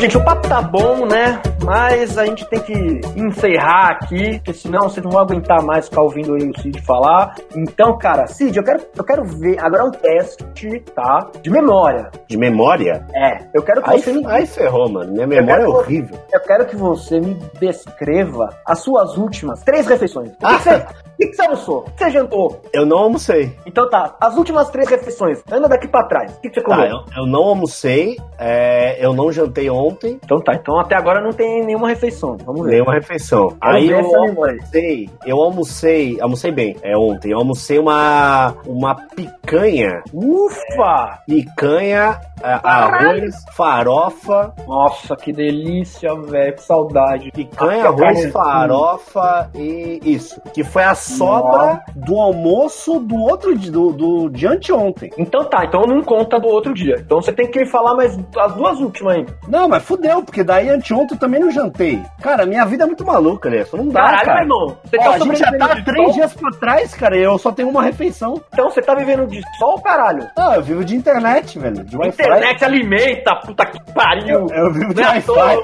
Gente, 0.00 0.16
o 0.16 0.24
papo 0.24 0.48
tá 0.48 0.62
bom, 0.62 1.06
né? 1.06 1.40
Mas 1.62 2.16
a 2.16 2.24
gente 2.24 2.44
tem 2.48 2.58
que 2.60 3.00
encerrar 3.16 3.90
aqui, 3.92 4.36
porque 4.38 4.54
senão 4.54 4.82
vocês 4.88 5.04
não 5.04 5.10
vão 5.12 5.20
aguentar 5.20 5.62
mais 5.62 5.88
ficar 5.88 6.02
ouvindo 6.02 6.34
aí 6.34 6.48
o 6.48 6.58
Cid 6.60 6.80
falar. 6.82 7.34
Então, 7.54 7.96
cara, 7.98 8.26
Cid, 8.26 8.56
eu 8.56 8.64
quero, 8.64 8.80
eu 8.96 9.04
quero 9.04 9.24
ver. 9.24 9.58
Agora 9.62 9.82
é 9.82 9.86
um 9.86 9.90
teste, 9.90 10.80
tá? 10.94 11.28
De 11.42 11.50
memória. 11.50 12.10
De 12.28 12.36
memória? 12.36 13.04
É. 13.14 13.44
Eu 13.52 13.62
quero 13.62 13.82
que 13.82 13.90
Aí, 13.90 14.00
você 14.00 14.12
me. 14.12 14.26
aí 14.26 14.46
ferrou, 14.46 14.88
mano. 14.90 15.12
Minha 15.12 15.26
memória 15.26 15.64
é 15.64 15.68
horrível. 15.68 16.18
Eu 16.32 16.40
quero 16.40 16.64
que 16.66 16.76
você 16.76 17.20
me 17.20 17.34
descreva 17.60 18.48
as 18.66 18.78
suas 18.80 19.16
últimas 19.18 19.62
três 19.62 19.86
refeições. 19.86 20.30
O 20.30 20.32
que, 20.32 20.44
Ah. 20.46 20.56
que 20.56 20.62
você, 20.62 20.86
que, 21.20 21.26
que 21.28 21.34
você 21.36 21.42
almoçou? 21.42 21.78
O 21.80 21.90
que 21.90 22.04
você 22.04 22.10
jantou? 22.10 22.60
Eu 22.72 22.86
não 22.86 22.98
almocei. 22.98 23.54
Então 23.66 23.88
tá, 23.88 24.16
as 24.20 24.36
últimas 24.36 24.70
três 24.70 24.88
refeições. 24.88 25.42
Anda 25.50 25.68
daqui 25.68 25.86
pra 25.88 26.04
trás. 26.04 26.32
O 26.36 26.40
que, 26.40 26.48
que 26.48 26.54
você 26.54 26.62
comeu? 26.62 26.80
Tá, 27.04 27.12
eu, 27.16 27.22
eu 27.22 27.26
não 27.26 27.42
almocei, 27.44 28.16
é, 28.38 28.96
eu 29.04 29.12
não 29.12 29.30
jantei 29.30 29.68
ontem, 29.70 30.18
Então 30.24 30.40
tá, 30.40 30.54
então 30.54 30.78
até 30.80 30.96
agora 30.96 31.20
não 31.20 31.32
tem 31.32 31.64
nenhuma 31.64 31.88
refeição. 31.88 32.36
Vamos 32.44 32.64
ver. 32.64 32.72
nenhuma 32.72 32.94
refeição. 32.94 33.56
Aí 33.60 33.90
eu 33.90 33.98
almocei, 34.16 35.10
eu 35.26 35.40
almocei, 35.40 36.20
almocei 36.20 36.50
bem, 36.52 36.76
é 36.82 36.96
ontem, 36.96 37.32
eu 37.32 37.38
almocei 37.38 37.78
uma, 37.78 38.54
uma 38.66 38.94
picanha, 38.94 40.02
Ufa! 40.12 41.18
picanha, 41.26 42.20
a- 42.42 42.58
Caralho! 42.60 43.18
arroz, 43.20 43.34
farofa, 43.56 44.54
Nossa, 44.66 45.16
que 45.16 45.32
delícia, 45.32 46.14
velho. 46.14 46.54
Que 46.54 46.62
saudade. 46.62 47.30
picanha, 47.32 47.84
Ah, 47.84 47.88
arroz, 47.88 48.32
farofa 48.32 49.50
e 49.54 50.00
isso, 50.02 50.40
que 50.52 50.64
foi 50.64 50.82
às 50.84 50.98
sobra 51.16 51.82
do 51.94 52.18
almoço 52.18 52.98
do 53.00 53.16
outro 53.16 53.56
dia, 53.56 53.70
do, 53.70 53.92
do 53.92 54.28
de 54.30 54.46
anteontem. 54.46 55.10
Então 55.18 55.44
tá, 55.44 55.64
então 55.64 55.82
não 55.82 56.02
conta 56.02 56.38
do 56.38 56.48
outro 56.48 56.72
dia. 56.74 56.96
Então 56.98 57.20
você 57.20 57.32
tem 57.32 57.50
que 57.50 57.60
me 57.60 57.66
falar 57.66 57.94
mais 57.94 58.18
as 58.38 58.54
duas 58.54 58.78
últimas 58.80 59.16
ainda. 59.16 59.34
Não, 59.48 59.68
mas 59.68 59.82
fudeu, 59.82 60.22
porque 60.22 60.44
daí 60.44 60.68
anteontem 60.68 61.16
eu 61.16 61.20
também 61.20 61.40
não 61.40 61.50
jantei. 61.50 62.00
Cara, 62.22 62.46
minha 62.46 62.64
vida 62.64 62.84
é 62.84 62.86
muito 62.86 63.04
maluca, 63.04 63.50
né? 63.50 63.64
Não 63.72 63.88
dá, 63.88 64.00
Caralho, 64.02 64.24
cara. 64.24 64.34
meu 64.34 64.42
irmão. 64.44 64.76
Você 64.84 64.96
Ó, 64.98 65.02
tá 65.02 65.10
a 65.10 65.18
gente 65.18 65.38
já 65.38 65.52
tá 65.58 65.74
de 65.74 65.84
três 65.84 66.04
sol? 66.04 66.14
dias 66.14 66.34
pra 66.34 66.50
trás, 66.58 66.94
cara, 66.94 67.16
e 67.16 67.22
eu 67.22 67.38
só 67.38 67.52
tenho 67.52 67.68
uma 67.68 67.82
refeição. 67.82 68.40
Então 68.52 68.70
você 68.70 68.80
tá 68.82 68.94
vivendo 68.94 69.26
de 69.26 69.40
sol, 69.58 69.80
caralho? 69.80 70.26
Ah, 70.36 70.54
eu 70.56 70.62
vivo 70.62 70.84
de 70.84 70.96
internet, 70.96 71.58
velho. 71.58 71.84
De. 71.84 71.96
Internet 71.96 72.64
alimenta, 72.64 73.36
puta 73.36 73.66
que 73.66 73.78
pariu. 73.92 74.46
Eu, 74.50 74.66
eu 74.66 74.72
vivo 74.72 74.94
de 74.94 75.02
é 75.02 75.04
à 75.04 75.10
Wi-Fi. 75.10 75.58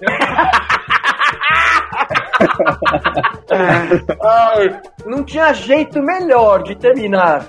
mano. 2.40 4.06
Ai, 4.22 4.80
não 5.06 5.24
tinha 5.24 5.52
jeito 5.52 6.00
melhor 6.02 6.62
de 6.62 6.74
terminar 6.76 7.46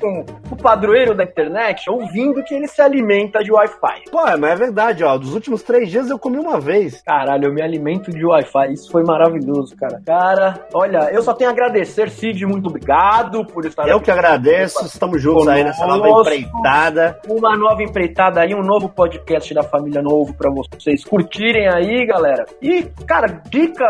com 0.00 0.24
o 0.50 0.56
padroeiro 0.56 1.14
da 1.14 1.24
internet 1.24 1.88
ouvindo 1.90 2.42
que 2.44 2.54
ele 2.54 2.66
se 2.66 2.80
alimenta 2.80 3.40
de 3.42 3.52
Wi-Fi. 3.52 4.04
Pô, 4.10 4.22
mas 4.38 4.44
é 4.50 4.56
verdade, 4.56 5.04
ó. 5.04 5.16
Dos 5.18 5.34
últimos 5.34 5.62
três 5.62 5.90
dias 5.90 6.10
eu 6.10 6.18
comi 6.18 6.38
uma 6.38 6.60
vez. 6.60 7.02
Caralho, 7.02 7.46
eu 7.46 7.52
me 7.54 7.62
alimento 7.62 8.10
de 8.10 8.24
Wi-Fi. 8.24 8.72
Isso 8.72 8.90
foi 8.90 9.02
maravilhoso, 9.04 9.76
cara. 9.76 10.00
Cara, 10.04 10.54
olha, 10.74 11.10
eu 11.12 11.22
só 11.22 11.34
tenho 11.34 11.50
a 11.50 11.52
agradecer, 11.52 12.10
Cid. 12.10 12.44
Muito 12.46 12.68
obrigado 12.68 13.44
por 13.46 13.64
estar 13.64 13.86
Eu 13.88 13.96
aqui. 13.96 14.06
que 14.06 14.10
agradeço. 14.10 14.84
Estamos 14.86 15.20
juntos 15.22 15.48
aí 15.48 15.64
nessa 15.64 15.86
nova 15.86 16.02
Conosco. 16.08 16.32
empreitada. 16.34 17.18
Uma 17.28 17.56
nova 17.56 17.82
empreitada 17.82 18.40
aí, 18.40 18.54
um 18.54 18.62
novo 18.62 18.88
podcast 18.88 19.52
da 19.54 19.62
Família 19.62 20.02
Novo 20.02 20.34
pra 20.34 20.50
vocês 20.50 21.04
curtirem 21.04 21.68
aí, 21.68 22.06
galera. 22.06 22.46
E, 22.62 22.84
cara, 23.06 23.40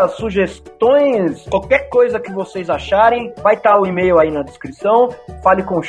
dicas, 0.09 0.13
sugestões, 0.17 1.45
qualquer 1.49 1.89
coisa 1.89 2.19
que 2.19 2.33
vocês 2.33 2.71
acharem, 2.71 3.33
vai 3.43 3.55
estar 3.55 3.79
o 3.79 3.87
e-mail 3.87 4.19
aí 4.19 4.31
na 4.31 4.43
descrição. 4.43 5.09
Fale 5.43 5.63
com 5.63 5.81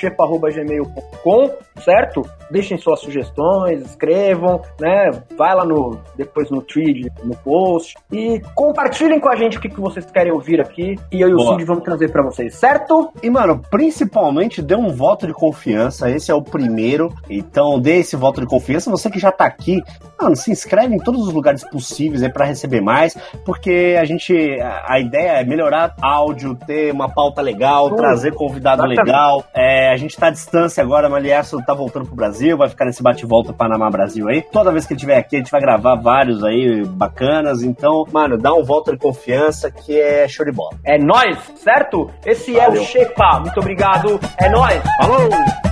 certo? 1.80 2.22
Deixem 2.52 2.78
suas 2.78 3.00
sugestões, 3.00 3.82
escrevam, 3.82 4.62
né? 4.80 5.12
Vai 5.38 5.56
lá 5.56 5.66
no 5.66 6.00
depois 6.16 6.50
no 6.50 6.62
tweet, 6.62 7.12
no 7.24 7.36
post 7.38 7.96
e 8.12 8.42
compartilhem 8.56 9.20
com 9.20 9.30
a 9.30 9.36
gente 9.36 9.58
o 9.58 9.62
que, 9.62 9.70
que 9.70 9.80
vocês 9.80 10.06
querem 10.06 10.32
ouvir 10.32 10.60
aqui 10.60 10.96
e 11.12 11.22
eu 11.22 11.30
e 11.30 11.34
o 11.34 11.38
Boa. 11.38 11.54
Cid 11.54 11.66
vamos 11.66 11.84
trazer 11.84 12.12
pra 12.12 12.24
vocês, 12.24 12.56
certo? 12.56 13.12
E, 13.22 13.30
mano, 13.30 13.62
principalmente 13.70 14.62
dê 14.62 14.76
um 14.76 14.90
voto 14.90 15.28
de 15.28 15.34
confiança. 15.34 16.10
Esse 16.10 16.32
é 16.32 16.36
o 16.36 16.42
primeiro. 16.42 17.14
Então, 17.30 17.80
dê 17.80 17.98
esse 17.98 18.16
voto 18.16 18.42
de 18.42 18.48
confiança. 18.48 18.90
Você 18.90 19.10
que 19.10 19.20
já 19.20 19.32
tá 19.32 19.46
aqui, 19.46 19.82
mano, 20.20 20.36
se 20.36 20.52
inscreve 20.52 20.96
em 20.96 21.00
todos 21.00 21.28
os 21.28 21.34
lugares 21.34 21.64
possíveis 21.64 22.24
aí 22.24 22.32
pra 22.32 22.46
receber 22.46 22.82
mais. 22.82 23.16
Porque 23.46 23.96
a 24.00 24.06
gente. 24.06 24.34
A, 24.62 25.00
ideia 25.00 25.42
é 25.42 25.44
melhorar 25.44 25.94
áudio, 26.02 26.56
ter 26.56 26.92
uma 26.92 27.10
pauta 27.10 27.42
legal, 27.42 27.96
trazer 27.96 28.34
convidado 28.34 28.82
Exatamente. 28.84 29.06
legal. 29.06 29.46
É, 29.54 29.92
a 29.92 29.96
gente 29.96 30.16
tá 30.18 30.28
à 30.28 30.32
distância 30.32 30.84
agora, 30.84 31.08
mas 31.08 31.20
Malierso 31.20 31.62
tá 31.66 31.74
voltando 31.74 32.06
pro 32.06 32.16
Brasil, 32.16 32.58
vai 32.58 32.70
ficar 32.70 32.86
nesse 32.86 33.04
bate-volta 33.04 33.54
Panamá 33.54 33.90
Brasil 33.90 34.28
aí. 34.30 34.42
Toda 34.42 34.72
vez 34.72 34.86
que 34.86 34.94
ele 34.94 34.98
estiver 34.98 35.18
aqui, 35.18 35.36
a 35.36 35.40
gente 35.40 35.52
vai 35.52 35.62
gravar 35.62 35.96
vários 35.96 36.44
aí 36.44 36.84
bacanas. 36.86 37.62
Então, 37.62 38.06
mano, 38.12 38.38
dá 38.38 38.54
um 38.54 38.64
voto 38.64 38.92
de 38.92 38.98
confiança 38.98 39.70
que 39.70 40.00
é 40.00 40.28
show 40.28 40.46
de 40.46 40.52
bola. 40.52 40.78
É 40.86 40.98
nóis, 40.98 41.38
certo? 41.58 42.10
Esse 42.26 42.58
é 42.58 42.66
Valeu. 42.66 42.82
o 42.82 42.86
Shepa. 42.86 43.40
Muito 43.42 43.60
obrigado. 43.60 44.20
É 44.42 44.50
nóis. 44.50 44.82
Falou! 44.98 45.69